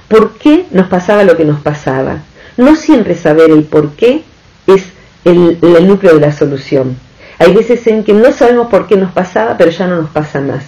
por 0.08 0.36
qué 0.36 0.66
nos 0.70 0.88
pasaba 0.88 1.24
lo 1.24 1.36
que 1.36 1.44
nos 1.44 1.60
pasaba. 1.60 2.18
No 2.56 2.76
siempre 2.76 3.14
saber 3.14 3.50
el 3.50 3.64
por 3.64 3.92
qué 3.92 4.22
es 4.66 4.84
el, 5.24 5.58
el 5.62 5.88
núcleo 5.88 6.14
de 6.14 6.20
la 6.20 6.32
solución. 6.32 6.96
Hay 7.38 7.52
veces 7.52 7.86
en 7.86 8.04
que 8.04 8.12
no 8.12 8.32
sabemos 8.32 8.68
por 8.68 8.86
qué 8.86 8.96
nos 8.96 9.12
pasaba, 9.12 9.56
pero 9.56 9.70
ya 9.70 9.86
no 9.86 9.96
nos 9.96 10.10
pasa 10.10 10.40
más. 10.40 10.64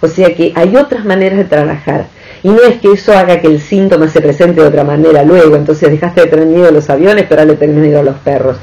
O 0.00 0.08
sea 0.08 0.34
que 0.34 0.52
hay 0.54 0.76
otras 0.76 1.04
maneras 1.04 1.38
de 1.38 1.44
trabajar. 1.44 2.06
Y 2.42 2.48
no 2.48 2.62
es 2.62 2.80
que 2.80 2.92
eso 2.92 3.12
haga 3.12 3.40
que 3.40 3.48
el 3.48 3.60
síntoma 3.60 4.08
se 4.08 4.20
presente 4.20 4.60
de 4.60 4.66
otra 4.68 4.84
manera 4.84 5.22
luego, 5.24 5.56
entonces 5.56 5.90
dejaste 5.90 6.22
de 6.22 6.26
tener 6.28 6.46
miedo 6.46 6.68
a 6.68 6.70
los 6.70 6.88
aviones, 6.90 7.24
pero 7.28 7.40
ahora 7.40 7.52
le 7.52 7.58
tenés 7.58 7.76
miedo 7.76 8.00
a 8.00 8.02
los 8.02 8.16
perros. 8.16 8.56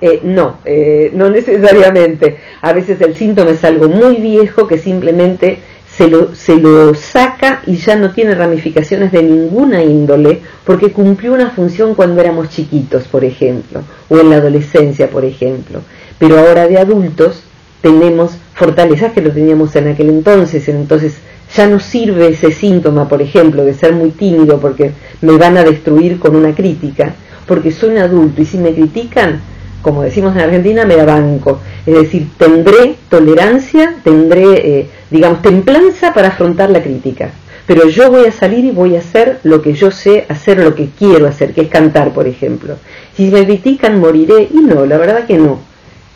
Eh, 0.00 0.20
no, 0.24 0.58
eh, 0.64 1.10
no 1.14 1.28
necesariamente. 1.28 2.38
A 2.62 2.72
veces 2.72 3.00
el 3.00 3.14
síntoma 3.14 3.50
es 3.50 3.62
algo 3.64 3.88
muy 3.88 4.16
viejo 4.16 4.66
que 4.66 4.78
simplemente 4.78 5.58
se 6.00 6.08
lo, 6.08 6.34
se 6.34 6.56
lo 6.56 6.94
saca 6.94 7.60
y 7.66 7.76
ya 7.76 7.94
no 7.94 8.12
tiene 8.12 8.34
ramificaciones 8.34 9.12
de 9.12 9.22
ninguna 9.22 9.82
índole 9.84 10.40
porque 10.64 10.92
cumplió 10.92 11.34
una 11.34 11.50
función 11.50 11.94
cuando 11.94 12.22
éramos 12.22 12.48
chiquitos, 12.48 13.06
por 13.06 13.22
ejemplo, 13.22 13.82
o 14.08 14.18
en 14.18 14.30
la 14.30 14.36
adolescencia, 14.36 15.10
por 15.10 15.26
ejemplo. 15.26 15.82
Pero 16.18 16.38
ahora 16.38 16.66
de 16.68 16.78
adultos 16.78 17.42
tenemos 17.82 18.32
fortalezas 18.54 19.12
que 19.12 19.20
lo 19.20 19.30
teníamos 19.30 19.76
en 19.76 19.88
aquel 19.88 20.08
entonces, 20.08 20.70
entonces 20.70 21.18
ya 21.54 21.66
no 21.66 21.78
sirve 21.78 22.28
ese 22.28 22.50
síntoma, 22.50 23.06
por 23.06 23.20
ejemplo, 23.20 23.62
de 23.62 23.74
ser 23.74 23.92
muy 23.92 24.08
tímido 24.12 24.58
porque 24.58 24.92
me 25.20 25.36
van 25.36 25.58
a 25.58 25.64
destruir 25.64 26.18
con 26.18 26.34
una 26.34 26.54
crítica, 26.54 27.14
porque 27.46 27.72
soy 27.72 27.90
un 27.90 27.98
adulto 27.98 28.40
y 28.40 28.46
si 28.46 28.56
me 28.56 28.72
critican, 28.72 29.42
como 29.82 30.02
decimos 30.02 30.34
en 30.34 30.42
Argentina, 30.42 30.86
me 30.86 30.96
da 30.96 31.04
banco. 31.04 31.60
Es 31.84 31.94
decir, 31.94 32.28
tendré 32.38 32.96
tolerancia, 33.10 33.96
tendré, 34.02 34.44
eh, 34.80 34.90
digamos, 35.10 35.42
templanza 35.42 36.12
para 36.14 36.28
afrontar 36.28 36.70
la 36.70 36.82
crítica. 36.82 37.30
Pero 37.66 37.88
yo 37.88 38.10
voy 38.10 38.26
a 38.26 38.32
salir 38.32 38.64
y 38.64 38.70
voy 38.70 38.96
a 38.96 38.98
hacer 38.98 39.38
lo 39.44 39.62
que 39.62 39.74
yo 39.74 39.90
sé 39.90 40.26
hacer, 40.28 40.58
lo 40.58 40.74
que 40.74 40.88
quiero 40.98 41.26
hacer, 41.26 41.52
que 41.52 41.62
es 41.62 41.68
cantar, 41.68 42.12
por 42.12 42.26
ejemplo. 42.26 42.76
Si 43.14 43.30
me 43.30 43.44
critican, 43.44 44.00
moriré. 44.00 44.48
Y 44.52 44.58
no, 44.58 44.86
la 44.86 44.98
verdad 44.98 45.26
que 45.26 45.38
no. 45.38 45.60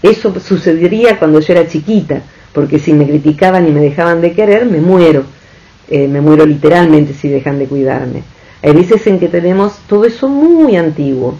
Eso 0.02 0.34
sucedería 0.40 1.18
cuando 1.18 1.40
yo 1.40 1.52
era 1.52 1.68
chiquita, 1.68 2.22
porque 2.52 2.78
si 2.78 2.92
me 2.92 3.06
criticaban 3.06 3.68
y 3.68 3.70
me 3.70 3.80
dejaban 3.80 4.20
de 4.20 4.32
querer, 4.32 4.66
me 4.66 4.80
muero. 4.80 5.24
Eh, 5.88 6.08
me 6.08 6.20
muero 6.20 6.44
literalmente 6.44 7.14
si 7.14 7.28
dejan 7.28 7.58
de 7.58 7.66
cuidarme. 7.66 8.22
Hay 8.62 8.72
veces 8.72 9.06
en 9.06 9.20
que 9.20 9.28
tenemos 9.28 9.78
todo 9.86 10.06
eso 10.06 10.28
muy 10.28 10.76
antiguo. 10.76 11.36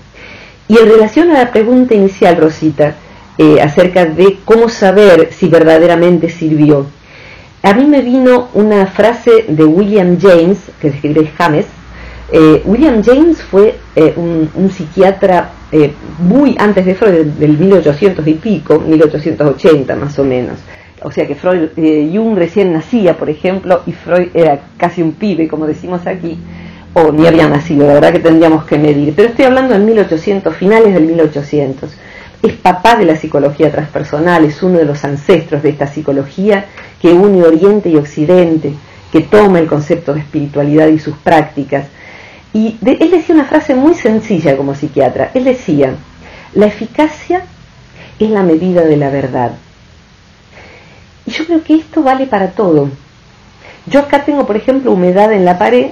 Y 0.69 0.79
en 0.79 0.89
relación 0.89 1.31
a 1.31 1.45
la 1.45 1.51
pregunta 1.51 1.95
inicial, 1.95 2.37
Rosita, 2.37 2.95
eh, 3.37 3.61
acerca 3.61 4.05
de 4.05 4.39
cómo 4.45 4.69
saber 4.69 5.31
si 5.33 5.49
verdaderamente 5.49 6.29
sirvió, 6.29 6.87
a 7.65 7.75
mí 7.75 7.87
me 7.87 8.03
vino 8.03 8.49
una 8.55 8.87
frase 8.87 9.47
de 9.49 9.65
William 9.65 10.19
James, 10.21 10.59
que 10.81 10.89
escribe 10.89 11.31
James. 11.37 11.67
Eh, 12.31 12.63
William 12.65 13.03
James 13.03 13.43
fue 13.43 13.77
eh, 13.97 14.15
un, 14.17 14.71
psiquiatra 14.71 15.51
muy 16.21 16.55
antes 16.59 16.87
de 16.87 16.95
Freud, 16.95 17.27
del 17.27 17.59
1800 17.59 18.25
y 18.29 18.35
pico, 18.35 18.79
1880 18.79 19.97
más 19.97 20.17
o 20.19 20.25
menos. 20.25 20.59
O 21.03 21.11
sea 21.11 21.27
que 21.27 21.35
Freud, 21.35 21.71
Jung 21.77 22.37
recién 22.37 22.73
nacía, 22.73 23.17
por 23.17 23.29
ejemplo, 23.29 23.83
y 23.85 23.93
Freud 23.93 24.29
era 24.35 24.61
casi 24.77 25.03
un 25.03 25.13
pibe, 25.13 25.49
como 25.49 25.67
decimos 25.67 26.07
aquí 26.07 26.39
o 26.95 27.11
ni 27.11 27.27
había 27.27 27.49
nacido, 27.49 27.87
la 27.87 27.95
verdad 27.95 28.13
que 28.13 28.21
tendríamos 28.21 28.65
que 28.65 28.79
medir, 28.79 29.15
pero 29.15 29.29
estoy 29.29 29.45
hablando 29.45 29.75
en 29.75 29.85
1800, 29.85 30.57
finales 30.57 30.95
del 30.95 31.05
1800. 31.05 31.91
Es 32.43 32.53
papá 32.53 32.97
de 32.97 33.05
la 33.05 33.17
psicología 33.17 33.73
transpersonal, 33.73 34.45
es 34.45 34.63
uno 34.63 34.79
de 34.79 34.85
los 34.85 35.05
ancestros 35.05 35.63
de 35.63 35.71
esta 35.71 35.87
psicología 35.87 36.67
que 37.05 37.13
une 37.13 37.43
Oriente 37.43 37.91
y 37.91 37.97
Occidente, 37.97 38.73
que 39.13 39.21
toma 39.21 39.59
el 39.59 39.67
concepto 39.67 40.15
de 40.15 40.21
espiritualidad 40.21 40.89
y 40.89 40.99
sus 40.99 41.15
prácticas. 41.19 41.85
Y 42.55 42.79
él 42.83 43.11
decía 43.11 43.35
una 43.35 43.45
frase 43.45 43.75
muy 43.75 43.93
sencilla 43.93 44.57
como 44.57 44.75
psiquiatra. 44.75 45.31
Él 45.35 45.45
decía, 45.45 45.97
la 46.55 46.65
eficacia 46.65 47.43
es 48.19 48.31
la 48.31 48.43
medida 48.43 48.85
de 48.85 48.97
la 48.97 49.11
verdad. 49.11 49.51
Y 51.27 51.33
yo 51.33 51.45
creo 51.45 51.63
que 51.63 51.75
esto 51.75 52.03
vale 52.03 52.27
para 52.27 52.53
todo. 52.53 52.89
Yo 53.85 54.01
acá 54.01 54.25
tengo, 54.25 54.47
por 54.47 54.57
ejemplo, 54.57 54.91
humedad 54.91 55.31
en 55.31 55.45
la 55.45 55.59
pared 55.59 55.89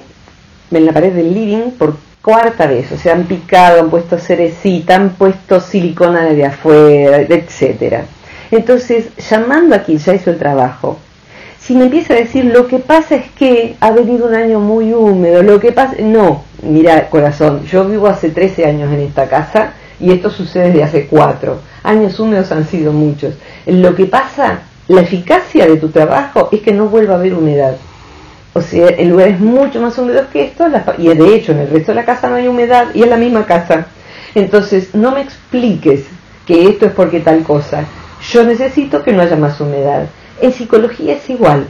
en 0.71 0.87
la 0.87 0.93
pared 0.93 1.13
del 1.13 1.35
living 1.35 1.73
por 1.73 1.99
cuarta 2.23 2.67
vez, 2.67 2.91
o 2.91 2.97
sea, 2.97 3.13
han 3.13 3.25
picado, 3.25 3.83
han 3.83 3.91
puesto 3.91 4.17
cerecita, 4.17 4.95
han 4.95 5.11
puesto 5.11 5.61
silicona 5.61 6.25
de 6.25 6.47
afuera, 6.47 7.19
etcétera. 7.19 8.07
Entonces, 8.51 9.09
llamando 9.29 9.75
a 9.75 9.81
quien 9.81 9.99
ya 9.99 10.15
hizo 10.15 10.31
el 10.31 10.39
trabajo, 10.39 10.99
si 11.65 11.75
me 11.75 11.85
empieza 11.85 12.15
a 12.15 12.17
decir 12.17 12.47
lo 12.47 12.67
que 12.67 12.79
pasa 12.79 13.15
es 13.15 13.31
que 13.31 13.77
ha 13.81 13.93
venido 13.93 14.27
un 14.27 14.35
año 14.35 14.59
muy 14.59 14.93
húmedo, 14.93 15.43
lo 15.43 15.61
que 15.61 15.71
pasa, 15.71 15.95
no, 16.01 16.43
mira 16.63 17.09
corazón, 17.09 17.65
yo 17.67 17.85
vivo 17.85 18.09
hace 18.09 18.31
13 18.31 18.67
años 18.67 18.93
en 18.93 19.01
esta 19.01 19.29
casa 19.29 19.75
y 20.01 20.11
esto 20.11 20.29
sucede 20.31 20.69
desde 20.69 20.83
hace 20.83 21.07
4. 21.07 21.61
Años 21.85 22.19
húmedos 22.19 22.51
han 22.51 22.67
sido 22.67 22.93
muchos. 22.93 23.35
Lo 23.67 23.95
que 23.95 24.07
pasa, 24.07 24.63
la 24.89 25.03
eficacia 25.03 25.67
de 25.67 25.77
tu 25.77 25.91
trabajo 25.91 26.49
es 26.51 26.61
que 26.63 26.73
no 26.73 26.87
vuelva 26.87 27.15
a 27.15 27.19
haber 27.19 27.35
humedad. 27.35 27.77
O 28.55 28.61
sea, 28.61 28.89
el 28.89 29.11
lugar 29.11 29.29
es 29.29 29.41
mucho 29.41 29.81
más 29.81 29.97
húmedo 29.97 30.25
que 30.33 30.45
esto, 30.45 30.67
y 30.99 31.09
de 31.09 31.35
hecho 31.35 31.53
en 31.53 31.59
el 31.59 31.71
resto 31.71 31.93
de 31.93 31.97
la 31.97 32.05
casa 32.05 32.29
no 32.29 32.35
hay 32.35 32.49
humedad 32.49 32.89
y 32.93 33.03
es 33.03 33.09
la 33.09 33.17
misma 33.17 33.47
casa. 33.47 33.87
Entonces, 34.35 34.95
no 34.95 35.13
me 35.13 35.21
expliques 35.21 36.05
que 36.47 36.69
esto 36.69 36.87
es 36.87 36.93
porque 36.93 37.21
tal 37.21 37.45
cosa. 37.45 37.85
Yo 38.33 38.45
necesito 38.45 39.03
que 39.05 39.13
no 39.13 39.23
haya 39.23 39.37
más 39.37 39.61
humedad. 39.61 40.07
En 40.43 40.53
psicología 40.53 41.15
es 41.15 41.31
igual. 41.31 41.69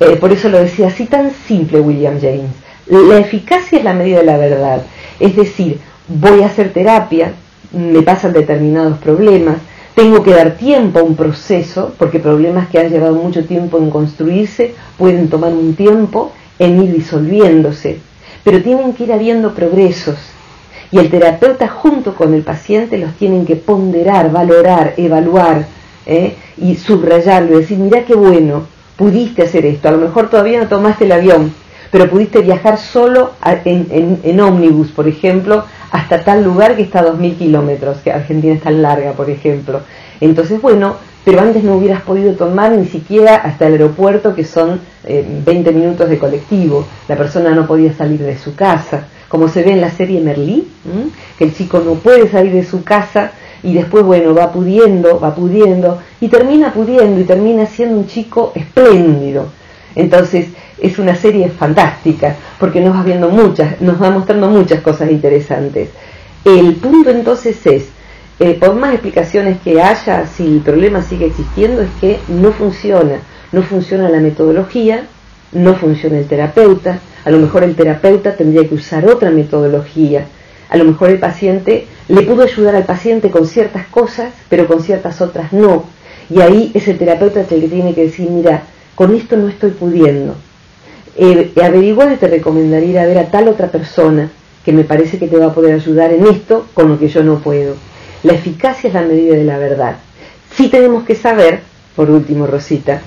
Eh, 0.00 0.16
por 0.16 0.32
eso 0.32 0.48
lo 0.48 0.58
decía 0.58 0.88
así 0.88 1.04
tan 1.04 1.30
simple 1.46 1.80
William 1.80 2.18
James. 2.18 2.50
La 2.86 3.18
eficacia 3.18 3.76
es 3.76 3.84
la 3.84 3.92
medida 3.92 4.20
de 4.20 4.24
la 4.24 4.38
verdad. 4.38 4.82
Es 5.20 5.36
decir, 5.36 5.78
voy 6.08 6.42
a 6.42 6.46
hacer 6.46 6.72
terapia, 6.72 7.34
me 7.72 8.00
pasan 8.00 8.32
determinados 8.32 8.96
problemas, 8.98 9.58
tengo 9.94 10.22
que 10.22 10.30
dar 10.30 10.56
tiempo 10.56 11.00
a 11.00 11.02
un 11.02 11.14
proceso, 11.14 11.92
porque 11.98 12.18
problemas 12.18 12.68
que 12.68 12.78
han 12.78 12.88
llevado 12.88 13.16
mucho 13.16 13.44
tiempo 13.44 13.76
en 13.76 13.90
construirse 13.90 14.74
pueden 14.96 15.28
tomar 15.28 15.52
un 15.52 15.74
tiempo 15.74 16.32
en 16.58 16.82
ir 16.82 16.94
disolviéndose, 16.94 17.98
pero 18.42 18.62
tienen 18.62 18.94
que 18.94 19.04
ir 19.04 19.12
habiendo 19.12 19.54
progresos. 19.54 20.16
Y 20.90 20.98
el 20.98 21.10
terapeuta 21.10 21.68
junto 21.68 22.14
con 22.14 22.32
el 22.32 22.42
paciente 22.42 22.96
los 22.96 23.12
tienen 23.16 23.44
que 23.44 23.56
ponderar, 23.56 24.32
valorar, 24.32 24.94
evaluar 24.96 25.66
¿eh? 26.10 26.34
y 26.58 26.74
subrayarlo, 26.74 27.58
decir, 27.58 27.78
mira 27.78 28.04
qué 28.04 28.14
bueno, 28.14 28.66
pudiste 28.96 29.42
hacer 29.42 29.64
esto, 29.64 29.88
a 29.88 29.92
lo 29.92 29.98
mejor 29.98 30.28
todavía 30.28 30.60
no 30.60 30.68
tomaste 30.68 31.04
el 31.04 31.12
avión, 31.12 31.54
pero 31.90 32.10
pudiste 32.10 32.40
viajar 32.40 32.78
solo 32.78 33.32
en, 33.64 34.20
en, 34.22 34.40
ómnibus, 34.40 34.88
por 34.90 35.08
ejemplo, 35.08 35.64
hasta 35.90 36.22
tal 36.22 36.44
lugar 36.44 36.76
que 36.76 36.82
está 36.82 37.00
a 37.00 37.06
2.000 37.06 37.36
kilómetros, 37.36 37.98
que 37.98 38.12
Argentina 38.12 38.54
es 38.54 38.60
tan 38.60 38.82
larga, 38.82 39.12
por 39.12 39.28
ejemplo. 39.28 39.80
Entonces, 40.20 40.60
bueno, 40.60 40.96
pero 41.24 41.40
antes 41.40 41.64
no 41.64 41.76
hubieras 41.76 42.02
podido 42.02 42.34
tomar 42.34 42.72
ni 42.72 42.86
siquiera 42.86 43.36
hasta 43.36 43.66
el 43.66 43.72
aeropuerto, 43.72 44.34
que 44.34 44.44
son 44.44 44.80
20 45.04 45.50
eh, 45.50 45.72
minutos 45.72 46.08
de 46.08 46.18
colectivo. 46.18 46.86
La 47.08 47.16
persona 47.16 47.50
no 47.50 47.66
podía 47.66 47.92
salir 47.92 48.20
de 48.20 48.38
su 48.38 48.54
casa, 48.54 49.08
como 49.28 49.48
se 49.48 49.62
ve 49.62 49.72
en 49.72 49.80
la 49.80 49.90
serie 49.90 50.20
Merlí, 50.20 50.68
que 51.38 51.44
el 51.44 51.54
chico 51.54 51.82
no 51.84 51.94
puede 51.94 52.28
salir 52.28 52.52
de 52.52 52.64
su 52.64 52.84
casa 52.84 53.32
y 53.62 53.74
después, 53.74 54.04
bueno, 54.04 54.34
va 54.34 54.52
pudiendo, 54.52 55.20
va 55.20 55.34
pudiendo, 55.34 56.00
y 56.20 56.28
termina 56.28 56.72
pudiendo 56.72 57.20
y 57.20 57.24
termina 57.24 57.66
siendo 57.66 57.98
un 57.98 58.06
chico 58.06 58.52
espléndido. 58.54 59.48
Entonces, 59.94 60.48
es 60.78 60.98
una 60.98 61.14
serie 61.14 61.48
fantástica 61.50 62.36
porque 62.58 62.80
nos 62.80 62.94
va 62.96 63.02
viendo 63.02 63.28
muchas, 63.28 63.80
nos 63.80 64.00
va 64.00 64.10
mostrando 64.10 64.48
muchas 64.48 64.80
cosas 64.80 65.10
interesantes. 65.10 65.90
El 66.44 66.76
punto 66.76 67.10
entonces 67.10 67.66
es, 67.66 67.88
eh, 68.38 68.56
por 68.58 68.74
más 68.74 68.92
explicaciones 68.92 69.58
que 69.60 69.80
haya, 69.82 70.26
si 70.26 70.46
el 70.46 70.60
problema 70.60 71.02
sigue 71.02 71.26
existiendo, 71.26 71.82
es 71.82 71.90
que 72.00 72.18
no 72.28 72.52
funciona, 72.52 73.20
no 73.52 73.62
funciona 73.62 74.08
la 74.08 74.20
metodología, 74.20 75.04
no 75.52 75.74
funciona 75.74 76.18
el 76.18 76.26
terapeuta, 76.26 77.00
a 77.24 77.30
lo 77.30 77.38
mejor 77.38 77.64
el 77.64 77.74
terapeuta 77.74 78.36
tendría 78.36 78.66
que 78.66 78.74
usar 78.74 79.06
otra 79.06 79.30
metodología, 79.30 80.26
a 80.70 80.76
lo 80.76 80.84
mejor 80.84 81.10
el 81.10 81.18
paciente 81.18 81.86
le 82.10 82.22
pudo 82.22 82.42
ayudar 82.42 82.74
al 82.74 82.84
paciente 82.84 83.30
con 83.30 83.46
ciertas 83.46 83.86
cosas, 83.86 84.32
pero 84.48 84.66
con 84.66 84.82
ciertas 84.82 85.20
otras 85.20 85.52
no, 85.52 85.84
y 86.28 86.40
ahí 86.40 86.72
es 86.74 86.88
el 86.88 86.98
terapeuta 86.98 87.40
el 87.40 87.46
que 87.46 87.68
tiene 87.68 87.94
que 87.94 88.04
decir, 88.04 88.28
mira, 88.28 88.64
con 88.96 89.14
esto 89.14 89.36
no 89.36 89.48
estoy 89.48 89.70
pudiendo, 89.70 90.34
eh, 91.16 91.52
averiguar 91.62 92.12
y 92.12 92.16
te 92.16 92.26
recomendaría 92.26 92.90
ir 92.90 92.98
a 92.98 93.06
ver 93.06 93.18
a 93.18 93.30
tal 93.30 93.48
otra 93.48 93.68
persona 93.68 94.28
que 94.64 94.72
me 94.72 94.82
parece 94.82 95.18
que 95.18 95.28
te 95.28 95.36
va 95.36 95.46
a 95.46 95.54
poder 95.54 95.74
ayudar 95.74 96.12
en 96.12 96.26
esto 96.26 96.66
con 96.74 96.88
lo 96.88 96.98
que 96.98 97.08
yo 97.08 97.22
no 97.22 97.38
puedo. 97.38 97.76
La 98.24 98.34
eficacia 98.34 98.88
es 98.88 98.94
la 98.94 99.02
medida 99.02 99.36
de 99.36 99.44
la 99.44 99.58
verdad. 99.58 99.96
Sí 100.54 100.68
tenemos 100.68 101.04
que 101.04 101.14
saber, 101.14 101.60
por 101.94 102.10
último, 102.10 102.46
Rosita, 102.46 103.00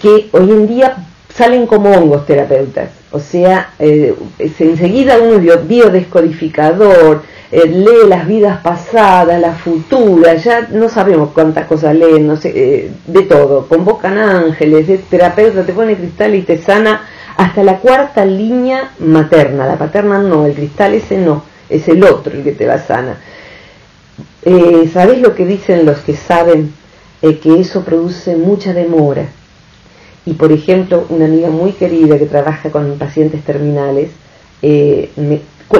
que 0.00 0.28
hoy 0.32 0.50
en 0.50 0.66
día 0.68 0.96
salen 1.34 1.66
como 1.66 1.90
hongos 1.90 2.24
terapeutas. 2.24 2.90
O 3.10 3.20
sea, 3.20 3.74
eh, 3.78 4.14
enseguida 4.38 5.18
uno 5.18 5.36
es 5.36 5.68
biodescodificador, 5.68 7.22
eh, 7.54 7.68
lee 7.68 8.08
las 8.08 8.26
vidas 8.26 8.58
pasadas, 8.62 9.40
las 9.40 9.60
futuras, 9.60 10.42
ya 10.42 10.66
no 10.72 10.88
sabemos 10.88 11.30
cuántas 11.32 11.68
cosas 11.68 11.94
leen, 11.94 12.26
no 12.26 12.36
sé, 12.36 12.52
eh, 12.52 12.90
de 13.06 13.22
todo. 13.22 13.68
Convocan 13.68 14.18
ángeles, 14.18 14.88
de 14.88 14.98
terapeuta 14.98 15.64
te 15.64 15.72
pone 15.72 15.96
cristal 15.96 16.34
y 16.34 16.42
te 16.42 16.58
sana 16.58 17.02
hasta 17.36 17.62
la 17.62 17.78
cuarta 17.78 18.24
línea 18.24 18.90
materna, 18.98 19.66
la 19.66 19.78
paterna 19.78 20.18
no, 20.18 20.46
el 20.46 20.54
cristal 20.54 20.94
ese 20.94 21.16
no, 21.16 21.44
es 21.68 21.86
el 21.86 22.02
otro 22.02 22.32
el 22.32 22.42
que 22.42 22.52
te 22.52 22.66
va 22.66 22.78
sana. 22.78 23.20
Eh, 24.42 24.90
¿Sabes 24.92 25.20
lo 25.20 25.36
que 25.36 25.46
dicen 25.46 25.86
los 25.86 26.00
que 26.00 26.14
saben? 26.16 26.72
Eh, 27.22 27.38
que 27.38 27.60
eso 27.60 27.84
produce 27.84 28.34
mucha 28.34 28.72
demora. 28.72 29.28
Y 30.26 30.32
por 30.32 30.50
ejemplo, 30.50 31.06
una 31.08 31.26
amiga 31.26 31.50
muy 31.50 31.70
querida 31.70 32.18
que 32.18 32.26
trabaja 32.26 32.70
con 32.70 32.98
pacientes 32.98 33.44
terminales, 33.44 34.10
eh, 34.60 35.10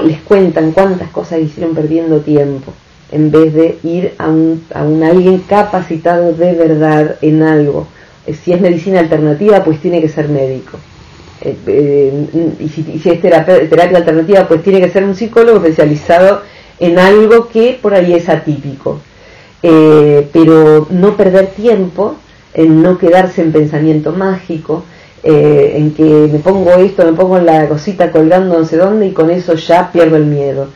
les 0.04 0.20
cuentan 0.20 0.72
cuántas 0.72 1.08
cosas 1.10 1.40
hicieron 1.40 1.74
perdiendo 1.74 2.20
tiempo 2.20 2.72
en 3.12 3.30
vez 3.30 3.54
de 3.54 3.78
ir 3.84 4.14
a 4.18 4.28
un, 4.28 4.64
a 4.74 4.82
un 4.82 5.02
alguien 5.02 5.38
capacitado 5.38 6.32
de 6.32 6.52
verdad 6.54 7.16
en 7.22 7.42
algo. 7.42 7.86
Si 8.26 8.52
es 8.52 8.60
medicina 8.60 9.00
alternativa, 9.00 9.62
pues 9.62 9.80
tiene 9.80 10.00
que 10.00 10.08
ser 10.08 10.28
médico. 10.28 10.78
y, 11.42 12.68
si, 12.68 12.98
si, 12.98 13.10
es 13.10 13.20
terapia, 13.20 13.68
terapia 13.68 13.98
alternativa, 13.98 14.48
pues 14.48 14.62
tiene 14.62 14.80
que 14.80 14.90
ser 14.90 15.04
un 15.04 15.14
psicólogo 15.14 15.58
especializado 15.58 16.42
en 16.80 16.98
algo 16.98 17.48
que 17.48 17.78
por 17.80 17.94
ahí 17.94 18.14
es 18.14 18.28
atípico. 18.28 19.00
Eh, 19.62 20.28
pero 20.32 20.86
no 20.90 21.16
perder 21.16 21.46
tiempo, 21.48 22.16
en 22.52 22.82
no 22.82 22.98
quedarse 22.98 23.42
en 23.42 23.52
pensamiento 23.52 24.12
mágico, 24.12 24.84
eh, 25.24 25.74
en 25.76 25.92
que 25.94 26.28
me 26.32 26.38
pongo 26.38 26.70
esto, 26.74 27.04
me 27.04 27.12
pongo 27.12 27.38
la 27.38 27.66
cosita 27.68 28.12
colgando 28.12 28.58
no 28.58 28.64
sé 28.64 28.76
dónde 28.76 29.06
y 29.06 29.12
con 29.12 29.30
eso 29.30 29.54
ya 29.54 29.90
pierdo 29.90 30.16
el 30.16 30.26
miedo. 30.26 30.68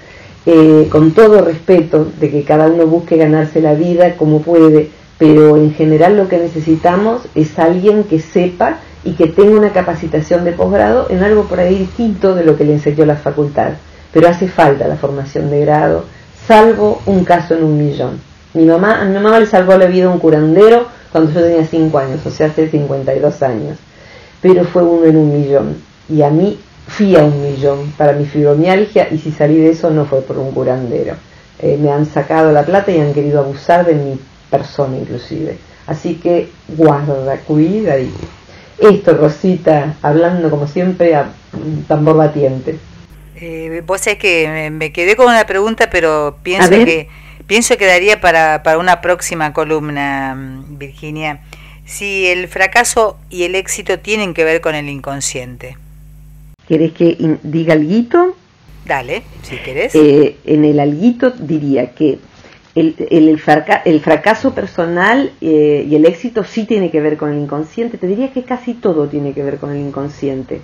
Eh, 0.47 0.89
con 0.91 1.13
todo 1.13 1.43
respeto 1.43 2.09
de 2.19 2.31
que 2.31 2.43
cada 2.43 2.69
uno 2.69 2.87
busque 2.87 3.17
ganarse 3.17 3.61
la 3.61 3.75
vida 3.75 4.17
como 4.17 4.41
puede, 4.41 4.91
pero 5.19 5.57
en 5.57 5.75
general 5.75 6.17
lo 6.17 6.29
que 6.29 6.39
necesitamos 6.39 7.29
es 7.35 7.59
alguien 7.59 8.05
que 8.05 8.19
sepa 8.19 8.79
y 9.05 9.13
que 9.13 9.27
tenga 9.27 9.59
una 9.59 9.73
capacitación 9.73 10.45
de 10.45 10.53
posgrado 10.53 11.07
en 11.11 11.23
algo 11.23 11.45
por 11.45 11.61
ahí 11.61 11.77
distinto 11.77 12.35
de 12.35 12.45
lo 12.45 12.57
que 12.57 12.65
le 12.65 12.73
enseñó 12.73 13.05
la 13.05 13.17
facultad 13.17 13.75
pero 14.13 14.29
hace 14.29 14.49
falta 14.49 14.89
la 14.89 14.97
formación 14.97 15.51
de 15.51 15.61
grado, 15.61 16.05
salvo 16.47 17.01
un 17.07 17.25
caso 17.25 17.55
en 17.55 17.65
un 17.65 17.79
millón. 17.79 18.21
Mi 18.55 18.65
mamá, 18.65 19.01
a 19.01 19.05
mi 19.05 19.15
mamá 19.15 19.39
le 19.39 19.47
salvó 19.47 19.77
la 19.77 19.87
vida 19.87 20.09
un 20.09 20.19
curandero 20.19 20.87
cuando 21.13 21.33
yo 21.33 21.43
tenía 21.43 21.67
5 21.67 21.99
años, 21.99 22.27
o 22.27 22.31
sea, 22.31 22.49
hace 22.49 22.69
52 22.69 23.43
años, 23.43 23.79
pero 24.41 24.65
fue 24.65 24.83
uno 24.83 25.07
en 25.07 25.17
un 25.17 25.41
millón. 25.41 25.77
Y 26.09 26.23
a 26.23 26.31
mí 26.31 26.59
fui 26.87 27.17
a 27.17 27.23
un 27.23 27.43
millón 27.43 27.93
para 27.97 28.13
mi 28.13 28.25
fibromialgia 28.25 29.09
y 29.11 29.19
si 29.19 29.31
salí 29.31 29.59
de 29.59 29.71
eso 29.71 29.91
no 29.91 30.05
fue 30.07 30.23
por 30.23 30.39
un 30.39 30.53
curandero. 30.53 31.15
Eh, 31.61 31.79
me 31.81 31.91
han 31.91 32.07
sacado 32.07 32.53
la 32.53 32.65
plata 32.65 32.93
y 32.93 33.01
han 33.01 33.13
querido 33.13 33.41
abusar 33.41 33.85
de 33.85 33.95
mi 33.95 34.19
persona 34.51 34.97
inclusive. 34.97 35.59
Así 35.87 36.15
que 36.17 36.49
guarda, 36.69 37.39
cuida 37.47 37.99
y 37.99 38.13
esto, 38.79 39.15
Rosita, 39.15 39.97
hablando 40.03 40.51
como 40.51 40.67
siempre 40.67 41.15
a 41.15 41.31
tambor 41.89 42.17
batiente. 42.17 42.79
Eh, 43.37 43.83
vos 43.87 44.01
sabés 44.01 44.19
que 44.19 44.71
me 44.71 44.93
quedé 44.93 45.17
con 45.17 45.27
una 45.27 45.47
pregunta, 45.47 45.89
pero 45.91 46.37
pienso 46.43 46.71
que 46.71 47.09
pienso 47.47 47.77
que 47.77 47.87
daría 47.87 48.21
para, 48.21 48.63
para 48.63 48.79
una 48.79 49.01
próxima 49.01 49.53
columna, 49.53 50.35
mm, 50.37 50.79
Virginia. 50.79 51.41
Si 51.89 52.27
el 52.27 52.49
fracaso 52.49 53.17
y 53.31 53.45
el 53.45 53.55
éxito 53.55 53.99
tienen 53.99 54.35
que 54.35 54.45
ver 54.45 54.61
con 54.61 54.75
el 54.75 54.91
inconsciente. 54.91 55.79
¿Querés 56.69 56.93
que 56.93 57.17
diga 57.43 57.73
alguito? 57.73 58.37
Dale, 58.85 59.23
si 59.43 59.57
querés. 59.57 59.95
Eh, 59.95 60.37
en 60.45 60.67
el 60.67 60.81
alguito 60.81 61.31
diría 61.31 61.95
que 61.95 62.19
el, 62.75 62.95
el, 63.11 63.41
el 63.87 64.01
fracaso 64.01 64.55
personal 64.55 65.33
eh, 65.41 65.87
y 65.89 65.95
el 65.95 66.05
éxito 66.05 66.45
sí 66.45 66.67
tiene 66.67 66.91
que 66.91 67.01
ver 67.01 67.17
con 67.17 67.33
el 67.33 67.39
inconsciente. 67.39 67.97
Te 67.97 68.07
diría 68.07 68.35
que 68.35 68.43
casi 68.43 68.75
todo 68.75 69.09
tiene 69.09 69.33
que 69.33 69.43
ver 69.43 69.57
con 69.57 69.71
el 69.71 69.79
inconsciente. 69.79 70.61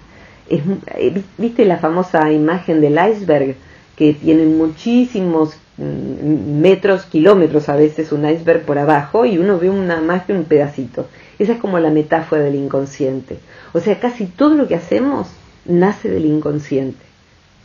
Eh, 0.50 1.22
¿Viste 1.38 1.64
la 1.64 1.78
famosa 1.78 2.30
imagen 2.32 2.82
del 2.82 2.98
iceberg? 2.98 3.56
Que 3.96 4.12
tiene 4.12 4.44
muchísimos 4.44 5.56
metros, 5.76 7.04
kilómetros 7.04 7.68
a 7.68 7.76
veces 7.76 8.12
un 8.12 8.28
iceberg 8.28 8.62
por 8.62 8.78
abajo 8.78 9.24
y 9.26 9.38
uno 9.38 9.58
ve 9.58 9.70
una, 9.70 10.00
más 10.00 10.24
que 10.24 10.32
un 10.32 10.44
pedacito. 10.44 11.08
Esa 11.38 11.54
es 11.54 11.58
como 11.58 11.78
la 11.78 11.90
metáfora 11.90 12.42
del 12.42 12.54
inconsciente. 12.54 13.38
O 13.72 13.80
sea, 13.80 13.98
casi 13.98 14.26
todo 14.26 14.54
lo 14.54 14.68
que 14.68 14.76
hacemos 14.76 15.28
nace 15.64 16.08
del 16.08 16.26
inconsciente. 16.26 17.04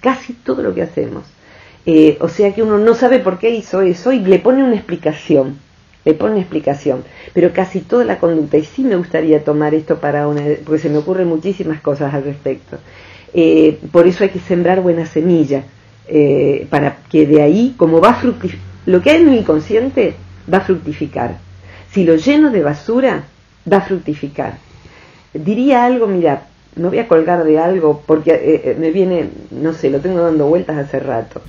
Casi 0.02 0.34
todo 0.34 0.64
lo 0.64 0.74
que 0.74 0.82
hacemos. 0.82 1.24
Eh, 1.86 2.18
o 2.20 2.30
sea 2.30 2.54
que 2.54 2.64
uno 2.64 2.78
no 2.78 2.94
sabe 2.96 3.20
por 3.20 3.38
qué 3.40 3.52
hizo 3.52 3.82
eso 3.82 4.12
y 4.12 4.20
le 4.20 4.40
pone 4.40 4.64
una 4.64 4.76
explicación 4.76 5.58
le 6.06 6.14
pone 6.14 6.40
explicación, 6.40 7.04
pero 7.34 7.52
casi 7.54 7.82
toda 7.82 8.06
la 8.06 8.20
conducta, 8.20 8.58
y 8.58 8.64
sí 8.64 8.84
me 8.84 8.96
gustaría 8.96 9.44
tomar 9.44 9.74
esto 9.74 10.00
para 10.00 10.28
una, 10.28 10.42
porque 10.66 10.82
se 10.82 10.90
me 10.90 10.98
ocurren 10.98 11.28
muchísimas 11.28 11.82
cosas 11.82 12.14
al 12.14 12.24
respecto. 12.24 12.78
Eh, 13.34 13.78
por 13.92 14.08
eso 14.08 14.24
hay 14.24 14.30
que 14.30 14.40
sembrar 14.40 14.82
buena 14.82 15.06
semilla, 15.06 15.64
eh, 16.12 16.68
para 16.70 16.98
que 17.10 17.26
de 17.26 17.42
ahí, 17.42 17.74
como 17.78 18.02
va 18.02 18.10
a 18.10 18.24
lo 18.86 19.02
que 19.02 19.10
hay 19.12 19.22
en 19.22 19.30
mi 19.30 19.38
inconsciente 19.38 20.16
va 20.52 20.60
a 20.60 20.62
fructificar. 20.62 21.38
Si 21.92 22.04
lo 22.04 22.16
lleno 22.16 22.52
de 22.52 22.64
basura, 22.64 23.24
va 23.72 23.78
a 23.78 23.82
fructificar. 23.82 24.58
Diría 25.34 25.86
algo, 25.86 26.08
mira, 26.08 26.48
me 26.76 26.88
voy 26.88 27.00
a 27.00 27.08
colgar 27.08 27.44
de 27.44 27.60
algo 27.60 28.04
porque 28.06 28.32
eh, 28.32 28.76
me 28.80 28.92
viene, 28.92 29.30
no 29.52 29.74
sé, 29.74 29.90
lo 29.90 30.00
tengo 30.00 30.22
dando 30.22 30.48
vueltas 30.48 30.78
hace 30.78 31.00
rato. 31.00 31.42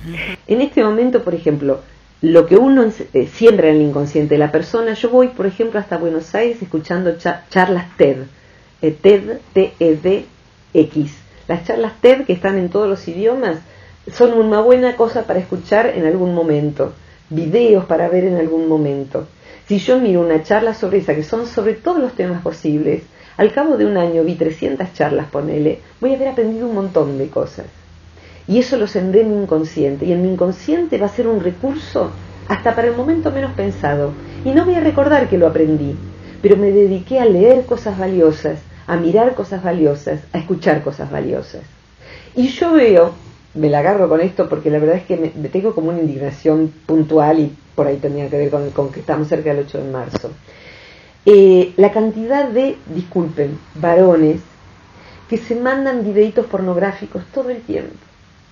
En 0.47 0.61
este 0.61 0.83
momento, 0.83 1.23
por 1.23 1.33
ejemplo, 1.33 1.79
lo 2.21 2.45
que 2.45 2.55
uno 2.55 2.85
eh, 3.13 3.27
siembra 3.33 3.69
en 3.69 3.77
el 3.77 3.81
inconsciente 3.81 4.35
de 4.35 4.39
la 4.39 4.51
persona. 4.51 4.93
Yo 4.93 5.09
voy, 5.09 5.29
por 5.29 5.47
ejemplo, 5.47 5.79
hasta 5.79 5.97
Buenos 5.97 6.33
Aires 6.35 6.61
escuchando 6.61 7.17
charlas 7.17 7.97
TED, 7.97 8.17
eh, 8.81 8.95
TED, 9.01 9.39
T-E-D-X. 9.53 11.11
Las 11.47 11.65
charlas 11.65 11.93
TED 11.99 12.25
que 12.25 12.33
están 12.33 12.57
en 12.57 12.69
todos 12.69 12.87
los 12.87 13.07
idiomas 13.07 13.57
son 14.13 14.33
una 14.33 14.61
buena 14.61 14.95
cosa 14.95 15.23
para 15.23 15.39
escuchar 15.39 15.87
en 15.87 16.05
algún 16.05 16.33
momento, 16.33 16.93
videos 17.29 17.85
para 17.85 18.09
ver 18.09 18.25
en 18.25 18.37
algún 18.37 18.67
momento. 18.67 19.27
Si 19.67 19.79
yo 19.79 19.99
miro 19.99 20.21
una 20.21 20.43
charla 20.43 20.73
sobre 20.73 20.97
esa, 20.97 21.15
que 21.15 21.23
son 21.23 21.47
sobre 21.47 21.73
todos 21.73 21.99
los 21.99 22.13
temas 22.13 22.41
posibles, 22.41 23.03
al 23.37 23.53
cabo 23.53 23.77
de 23.77 23.85
un 23.85 23.97
año 23.97 24.23
vi 24.23 24.35
300 24.35 24.93
charlas, 24.93 25.27
ponele, 25.27 25.79
voy 25.99 26.11
a 26.11 26.15
haber 26.15 26.27
aprendido 26.27 26.67
un 26.67 26.75
montón 26.75 27.17
de 27.17 27.29
cosas. 27.29 27.65
Y 28.47 28.59
eso 28.59 28.77
lo 28.77 28.87
sembré 28.87 29.21
en 29.21 29.29
mi 29.29 29.43
inconsciente. 29.43 30.05
Y 30.05 30.11
en 30.11 30.21
mi 30.21 30.29
inconsciente 30.33 30.97
va 30.97 31.05
a 31.05 31.09
ser 31.09 31.27
un 31.27 31.39
recurso 31.39 32.11
hasta 32.47 32.75
para 32.75 32.89
el 32.89 32.95
momento 32.95 33.31
menos 33.31 33.53
pensado. 33.53 34.11
Y 34.43 34.51
no 34.51 34.65
voy 34.65 34.75
a 34.75 34.81
recordar 34.81 35.29
que 35.29 35.37
lo 35.37 35.47
aprendí, 35.47 35.95
pero 36.41 36.57
me 36.57 36.71
dediqué 36.71 37.19
a 37.19 37.25
leer 37.25 37.65
cosas 37.65 37.97
valiosas, 37.97 38.59
a 38.87 38.97
mirar 38.97 39.35
cosas 39.35 39.63
valiosas, 39.63 40.19
a 40.33 40.37
escuchar 40.37 40.83
cosas 40.83 41.09
valiosas. 41.09 41.61
Y 42.35 42.49
yo 42.49 42.73
veo, 42.73 43.13
me 43.53 43.69
la 43.69 43.79
agarro 43.79 44.07
con 44.09 44.21
esto 44.21 44.47
porque 44.47 44.69
la 44.69 44.79
verdad 44.79 44.97
es 44.97 45.03
que 45.03 45.17
me, 45.17 45.49
tengo 45.49 45.75
como 45.75 45.89
una 45.89 45.99
indignación 45.99 46.73
puntual 46.85 47.39
y 47.39 47.55
por 47.75 47.87
ahí 47.87 47.97
tenía 47.97 48.29
que 48.29 48.37
ver 48.37 48.49
con, 48.49 48.91
que 48.91 48.99
estamos 48.99 49.27
cerca 49.27 49.53
del 49.53 49.65
8 49.65 49.77
de 49.77 49.91
marzo. 49.91 50.31
Eh, 51.25 51.73
la 51.77 51.91
cantidad 51.91 52.47
de, 52.47 52.77
disculpen, 52.87 53.59
varones 53.75 54.41
que 55.29 55.37
se 55.37 55.55
mandan 55.55 56.03
videitos 56.03 56.45
pornográficos 56.47 57.23
todo 57.33 57.49
el 57.49 57.61
tiempo 57.61 57.95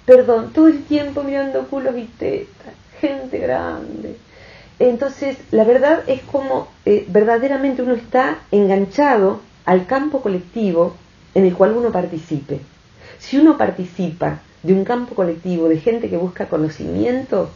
perdón, 0.10 0.52
todo 0.54 0.68
el 0.70 0.86
tiempo 0.86 1.22
mirando 1.22 1.68
culos 1.68 1.96
y 1.96 2.06
tetas, 2.06 2.74
gente 3.00 3.38
grande. 3.38 4.18
Entonces, 4.80 5.38
la 5.52 5.64
verdad 5.64 6.02
es 6.08 6.24
como 6.24 6.68
eh, 6.84 7.06
verdaderamente 7.10 7.84
uno 7.84 7.94
está 7.94 8.40
enganchado 8.50 9.42
al 9.66 9.86
campo 9.86 10.24
colectivo 10.24 10.96
en 11.36 11.46
el 11.46 11.54
cual 11.54 11.74
uno 11.74 11.92
participe. 11.92 12.60
Si 13.20 13.38
uno 13.38 13.56
participa 13.56 14.40
de 14.64 14.74
un 14.74 14.84
campo 14.84 15.16
colectivo 15.16 15.70
de 15.70 15.78
gente 15.78 16.10
que 16.10 16.18
busca 16.18 16.48
conocimiento, 16.48 17.50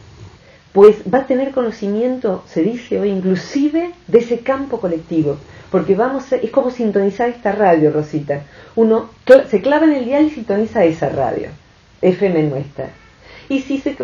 pues 0.72 1.02
va 1.12 1.18
a 1.18 1.26
tener 1.26 1.52
conocimiento, 1.52 2.42
se 2.46 2.62
dice 2.62 3.00
hoy, 3.00 3.10
inclusive 3.10 3.92
de 4.08 4.18
ese 4.18 4.40
campo 4.40 4.80
colectivo, 4.80 5.36
porque 5.70 5.94
vamos 5.94 6.32
es 6.32 6.50
como 6.50 6.70
sintonizar 6.70 7.28
esta 7.28 7.52
radio, 7.52 7.90
Rosita. 7.92 8.42
Uno 8.74 9.10
se 9.48 9.60
clava 9.60 9.84
en 9.84 9.92
el 9.92 10.04
dial 10.04 10.26
y 10.26 10.30
sintoniza 10.30 10.84
esa 10.84 11.08
radio. 11.08 11.48
FM 12.04 12.42
nuestra. 12.44 12.90
Y 13.48 13.60
si 13.60 13.78
se, 13.78 13.96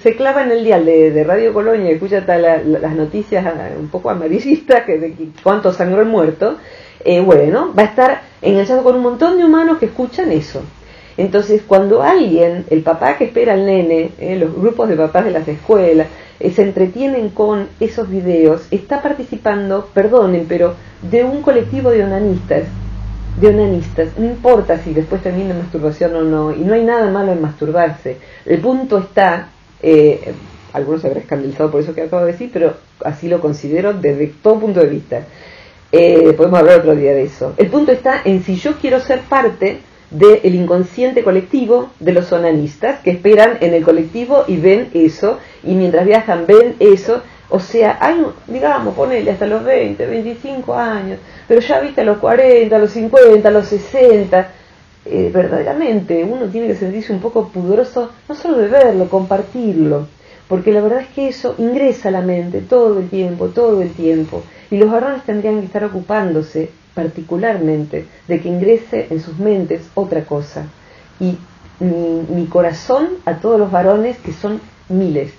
se 0.00 0.16
clava 0.16 0.44
en 0.44 0.52
el 0.52 0.64
dial 0.64 0.84
de, 0.84 1.24
Radio 1.24 1.52
Colonia 1.52 1.90
y 1.90 1.94
escucha 1.94 2.20
las 2.20 2.94
noticias 2.94 3.44
ah, 3.46 3.70
un 3.78 3.88
poco 3.88 4.10
amarillistas, 4.10 4.84
que 4.84 4.98
de 4.98 5.14
cuánto 5.42 5.72
sangró 5.72 6.02
el 6.02 6.08
muerto, 6.08 6.56
eh, 7.04 7.20
bueno, 7.20 7.72
va 7.76 7.82
a 7.82 7.86
estar 7.86 8.22
enganchado 8.42 8.82
con 8.84 8.96
un 8.96 9.02
montón 9.02 9.38
de 9.38 9.44
humanos 9.44 9.78
que 9.78 9.86
escuchan 9.86 10.30
eso. 10.30 10.62
Entonces, 11.16 11.62
cuando 11.66 12.02
alguien, 12.02 12.66
el 12.70 12.82
papá 12.82 13.16
que 13.16 13.24
espera 13.24 13.54
al 13.54 13.64
nene, 13.64 14.10
eh, 14.18 14.36
los 14.36 14.54
grupos 14.54 14.88
de 14.88 14.96
papás 14.96 15.24
de 15.24 15.30
las 15.30 15.48
escuelas, 15.48 16.08
eh, 16.40 16.50
se 16.50 16.62
entretienen 16.62 17.30
con 17.30 17.68
esos 17.80 18.10
videos, 18.10 18.66
está 18.70 19.02
participando, 19.02 19.88
perdonen, 19.94 20.46
pero 20.48 20.74
de 21.02 21.24
un 21.24 21.42
colectivo 21.42 21.90
de 21.90 22.04
onanistas 22.04 22.64
de 23.40 23.48
onanistas, 23.48 24.08
no 24.16 24.24
importa 24.24 24.78
si 24.78 24.94
después 24.94 25.22
termina 25.22 25.54
masturbación 25.54 26.14
o 26.16 26.22
no, 26.22 26.52
y 26.52 26.60
no 26.60 26.74
hay 26.74 26.84
nada 26.84 27.10
malo 27.10 27.32
en 27.32 27.42
masturbarse. 27.42 28.16
El 28.46 28.60
punto 28.60 28.98
está, 28.98 29.48
eh, 29.82 30.32
algunos 30.72 31.02
se 31.02 31.08
habrán 31.08 31.22
escandalizado 31.22 31.70
por 31.70 31.82
eso 31.82 31.94
que 31.94 32.02
acabo 32.02 32.24
de 32.24 32.32
decir, 32.32 32.50
pero 32.52 32.74
así 33.04 33.28
lo 33.28 33.40
considero 33.40 33.92
desde 33.92 34.28
todo 34.42 34.60
punto 34.60 34.80
de 34.80 34.86
vista. 34.86 35.22
Eh, 35.92 36.32
podemos 36.36 36.58
hablar 36.58 36.80
otro 36.80 36.96
día 36.96 37.12
de 37.12 37.24
eso. 37.24 37.54
El 37.56 37.68
punto 37.68 37.92
está 37.92 38.22
en 38.24 38.42
si 38.42 38.56
yo 38.56 38.76
quiero 38.78 39.00
ser 39.00 39.20
parte 39.20 39.80
del 40.18 40.54
inconsciente 40.54 41.22
colectivo 41.22 41.90
de 42.00 42.12
los 42.12 42.32
onanistas 42.32 43.00
que 43.00 43.10
esperan 43.10 43.58
en 43.60 43.74
el 43.74 43.84
colectivo 43.84 44.44
y 44.46 44.56
ven 44.56 44.88
eso, 44.94 45.38
y 45.62 45.74
mientras 45.74 46.06
viajan 46.06 46.46
ven 46.46 46.76
eso, 46.80 47.22
o 47.48 47.60
sea, 47.60 47.98
hay, 48.00 48.24
digamos, 48.46 48.94
ponele 48.94 49.30
hasta 49.30 49.46
los 49.46 49.62
20, 49.62 50.06
25 50.06 50.74
años, 50.74 51.18
pero 51.46 51.60
ya 51.60 51.80
viste 51.80 52.00
a 52.00 52.04
los 52.04 52.18
40, 52.18 52.74
a 52.74 52.78
los 52.78 52.90
50, 52.90 53.48
a 53.48 53.52
los 53.52 53.66
60, 53.66 54.48
eh, 55.04 55.30
verdaderamente 55.32 56.24
uno 56.24 56.46
tiene 56.46 56.68
que 56.68 56.74
sentirse 56.74 57.12
un 57.12 57.20
poco 57.20 57.48
pudoroso, 57.48 58.10
no 58.28 58.34
solo 58.34 58.58
de 58.58 58.68
verlo, 58.68 59.08
compartirlo, 59.08 60.08
porque 60.48 60.72
la 60.72 60.80
verdad 60.80 61.00
es 61.02 61.08
que 61.08 61.28
eso 61.28 61.54
ingresa 61.58 62.08
a 62.08 62.12
la 62.12 62.22
mente 62.22 62.62
todo 62.62 62.98
el 62.98 63.08
tiempo, 63.08 63.48
todo 63.48 63.82
el 63.82 63.90
tiempo, 63.92 64.42
y 64.70 64.78
los 64.78 64.90
varones 64.90 65.22
tendrían 65.24 65.60
que 65.60 65.66
estar 65.66 65.84
ocupándose 65.84 66.70
particularmente 66.96 68.06
de 68.26 68.40
que 68.40 68.48
ingrese 68.48 69.06
en 69.10 69.20
sus 69.20 69.38
mentes 69.38 69.82
otra 69.94 70.24
cosa. 70.24 70.66
Y 71.20 71.36
mi, 71.78 72.46
corazón 72.46 73.08
a 73.26 73.34
todos 73.34 73.60
los 73.60 73.70
varones, 73.70 74.16
que 74.16 74.32
son 74.32 74.60
miles, 74.88 75.30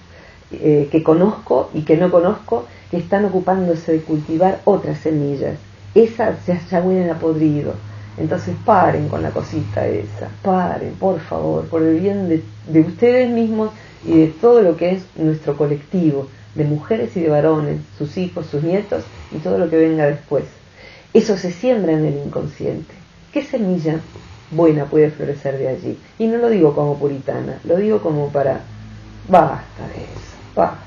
eh, 0.51 0.87
que 0.91 1.01
conozco 1.01 1.71
y 1.73 1.81
que 1.81 1.97
no 1.97 2.11
conozco, 2.11 2.65
que 2.91 2.97
están 2.97 3.25
ocupándose 3.25 3.91
de 3.91 4.01
cultivar 4.01 4.61
otras 4.65 4.99
semillas. 4.99 5.57
Esas 5.95 6.45
ya, 6.45 6.61
ya 6.69 6.79
huelen 6.79 7.09
a 7.09 7.19
podrido. 7.19 7.73
Entonces 8.17 8.55
paren 8.63 9.09
con 9.09 9.23
la 9.23 9.31
cosita 9.31 9.87
esa, 9.87 10.29
paren, 10.41 10.93
por 10.93 11.19
favor, 11.19 11.65
por 11.65 11.83
el 11.83 11.99
bien 11.99 12.43
de 12.67 12.79
ustedes 12.81 13.29
mismos 13.29 13.71
y 14.05 14.19
de 14.19 14.27
todo 14.27 14.61
lo 14.61 14.77
que 14.77 14.91
es 14.91 15.05
nuestro 15.15 15.57
colectivo, 15.57 16.27
de 16.55 16.63
mujeres 16.65 17.15
y 17.15 17.21
de 17.21 17.29
varones, 17.29 17.81
sus 17.97 18.17
hijos, 18.17 18.47
sus 18.47 18.63
nietos 18.63 19.03
y 19.31 19.37
todo 19.37 19.57
lo 19.57 19.69
que 19.69 19.77
venga 19.77 20.05
después. 20.05 20.45
Eso 21.13 21.37
se 21.37 21.51
siembra 21.51 21.93
en 21.93 22.05
el 22.05 22.15
inconsciente. 22.15 22.93
¿Qué 23.31 23.43
semilla 23.43 24.01
buena 24.51 24.85
puede 24.85 25.09
florecer 25.09 25.57
de 25.57 25.67
allí? 25.67 25.97
Y 26.19 26.27
no 26.27 26.37
lo 26.37 26.49
digo 26.49 26.75
como 26.75 26.97
puritana, 26.97 27.59
lo 27.63 27.77
digo 27.77 28.01
como 28.01 28.31
para, 28.31 28.61
basta 29.27 29.87
de 29.87 30.03
eso, 30.03 30.37
basta. 30.55 30.85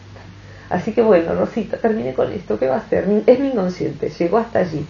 Así 0.71 0.93
que 0.93 1.03
bueno, 1.03 1.35
Rosita, 1.35 1.79
termine 1.79 2.15
con 2.15 2.33
esto, 2.33 2.59
¿qué 2.59 2.67
va 2.67 2.77
a 2.77 2.89
ser? 2.89 3.25
Es 3.27 3.41
mi 3.41 3.49
inconsciente, 3.49 4.09
llegó 4.09 4.39
hasta 4.39 4.61
allí. 4.61 4.87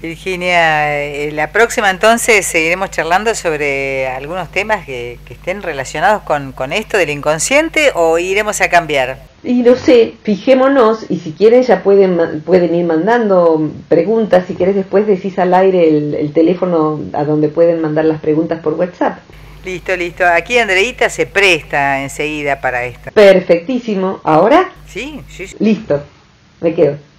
Virginia, 0.00 1.04
eh, 1.04 1.30
la 1.32 1.52
próxima 1.52 1.90
entonces 1.90 2.46
seguiremos 2.46 2.90
charlando 2.90 3.34
sobre 3.34 4.08
algunos 4.08 4.50
temas 4.50 4.86
que, 4.86 5.18
estén 5.28 5.62
relacionados 5.62 6.22
con, 6.22 6.72
esto 6.72 6.96
del 6.96 7.10
inconsciente 7.10 7.92
o 7.94 8.18
iremos 8.18 8.60
a 8.60 8.68
cambiar. 8.68 9.18
Y 9.42 9.62
no 9.62 9.76
sé, 9.76 10.14
fijémonos 10.22 11.10
y 11.10 11.18
si 11.18 11.32
quieren 11.32 11.62
ya 11.62 11.82
pueden, 11.82 12.42
pueden 12.42 12.74
ir 12.74 12.84
mandando 12.84 13.70
preguntas, 13.88 14.44
si 14.46 14.54
quieres 14.54 14.74
después 14.74 15.06
decís 15.06 15.38
al 15.38 15.54
aire 15.54 15.88
el, 15.88 16.14
el 16.14 16.32
teléfono 16.32 17.00
a 17.12 17.24
donde 17.24 17.48
pueden 17.48 17.80
mandar 17.80 18.04
las 18.04 18.20
preguntas 18.20 18.60
por 18.60 18.74
WhatsApp. 18.74 19.18
Listo, 19.64 19.94
listo. 19.94 20.24
Aquí 20.26 20.58
Andreita 20.58 21.10
se 21.10 21.26
presta 21.26 22.02
enseguida 22.02 22.60
para 22.60 22.84
esto. 22.84 23.10
Perfectísimo. 23.12 24.20
¿Ahora? 24.24 24.70
Sí, 24.88 25.20
sí. 25.28 25.46
sí. 25.46 25.56
Listo. 25.58 26.02
Me 26.60 26.74
quedo. 26.74 27.09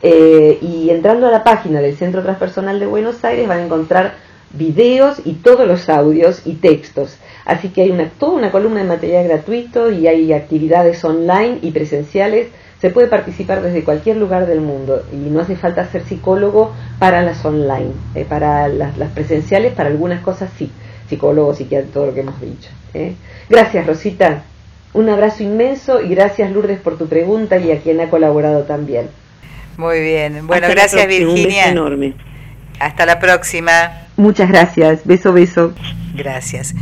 Eh, 0.02 0.58
y 0.60 0.90
entrando 0.90 1.26
a 1.26 1.30
la 1.30 1.42
página 1.42 1.80
del 1.80 1.96
Centro 1.96 2.22
Transpersonal 2.22 2.78
de 2.78 2.84
Buenos 2.84 3.24
Aires 3.24 3.48
van 3.48 3.60
a 3.60 3.64
encontrar 3.64 4.14
videos 4.56 5.20
y 5.24 5.34
todos 5.34 5.66
los 5.66 5.88
audios 5.88 6.42
y 6.44 6.54
textos. 6.54 7.18
Así 7.44 7.68
que 7.68 7.82
hay 7.82 7.90
una, 7.90 8.08
toda 8.08 8.32
una 8.32 8.50
columna 8.50 8.80
de 8.80 8.88
material 8.88 9.28
gratuito 9.28 9.90
y 9.90 10.06
hay 10.06 10.32
actividades 10.32 11.04
online 11.04 11.58
y 11.62 11.72
presenciales. 11.72 12.48
Se 12.80 12.90
puede 12.90 13.08
participar 13.08 13.62
desde 13.62 13.84
cualquier 13.84 14.16
lugar 14.16 14.46
del 14.46 14.60
mundo 14.60 15.04
y 15.12 15.16
no 15.16 15.40
hace 15.40 15.56
falta 15.56 15.86
ser 15.90 16.04
psicólogo 16.04 16.72
para 16.98 17.22
las 17.22 17.44
online. 17.44 17.92
Eh, 18.14 18.26
para 18.28 18.68
las, 18.68 19.10
presenciales, 19.14 19.72
para 19.72 19.88
algunas 19.88 20.22
cosas 20.22 20.50
sí. 20.56 20.70
Psicólogo, 21.08 21.54
psiquiatra, 21.54 21.90
todo 21.92 22.06
lo 22.06 22.14
que 22.14 22.20
hemos 22.20 22.40
dicho. 22.40 22.70
¿eh? 22.94 23.14
Gracias, 23.48 23.86
Rosita. 23.86 24.44
Un 24.94 25.08
abrazo 25.08 25.42
inmenso 25.42 26.00
y 26.00 26.08
gracias, 26.08 26.50
Lourdes, 26.50 26.80
por 26.80 26.96
tu 26.96 27.08
pregunta 27.08 27.58
y 27.58 27.72
a 27.72 27.80
quien 27.80 28.00
ha 28.00 28.08
colaborado 28.08 28.62
también. 28.62 29.08
Muy 29.76 30.00
bien. 30.00 30.46
Bueno, 30.46 30.68
gracias, 30.68 31.06
Virginia. 31.06 31.68
enorme. 31.68 32.14
Hasta 32.78 33.04
la 33.04 33.18
próxima. 33.18 34.03
Muchas 34.16 34.48
gracias. 34.48 35.04
Beso, 35.04 35.32
beso. 35.32 35.72
Gracias. 36.14 36.74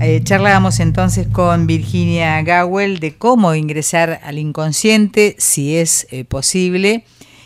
Eh, 0.00 0.22
charlábamos 0.24 0.80
entonces 0.80 1.26
con 1.28 1.66
Virginia 1.66 2.42
Gowell 2.42 3.00
de 3.00 3.16
cómo 3.16 3.54
ingresar 3.54 4.20
al 4.24 4.38
inconsciente, 4.38 5.36
si 5.38 5.76
es 5.76 6.06
eh, 6.10 6.24
posible, 6.24 7.04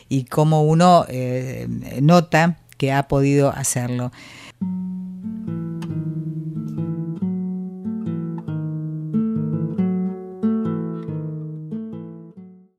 y 0.09 0.25
cómo 0.25 0.63
uno 0.63 1.05
eh, 1.09 1.67
nota 2.01 2.59
que 2.79 2.93
ha 2.93 3.09
podido 3.09 3.51
hacerlo. 3.51 4.13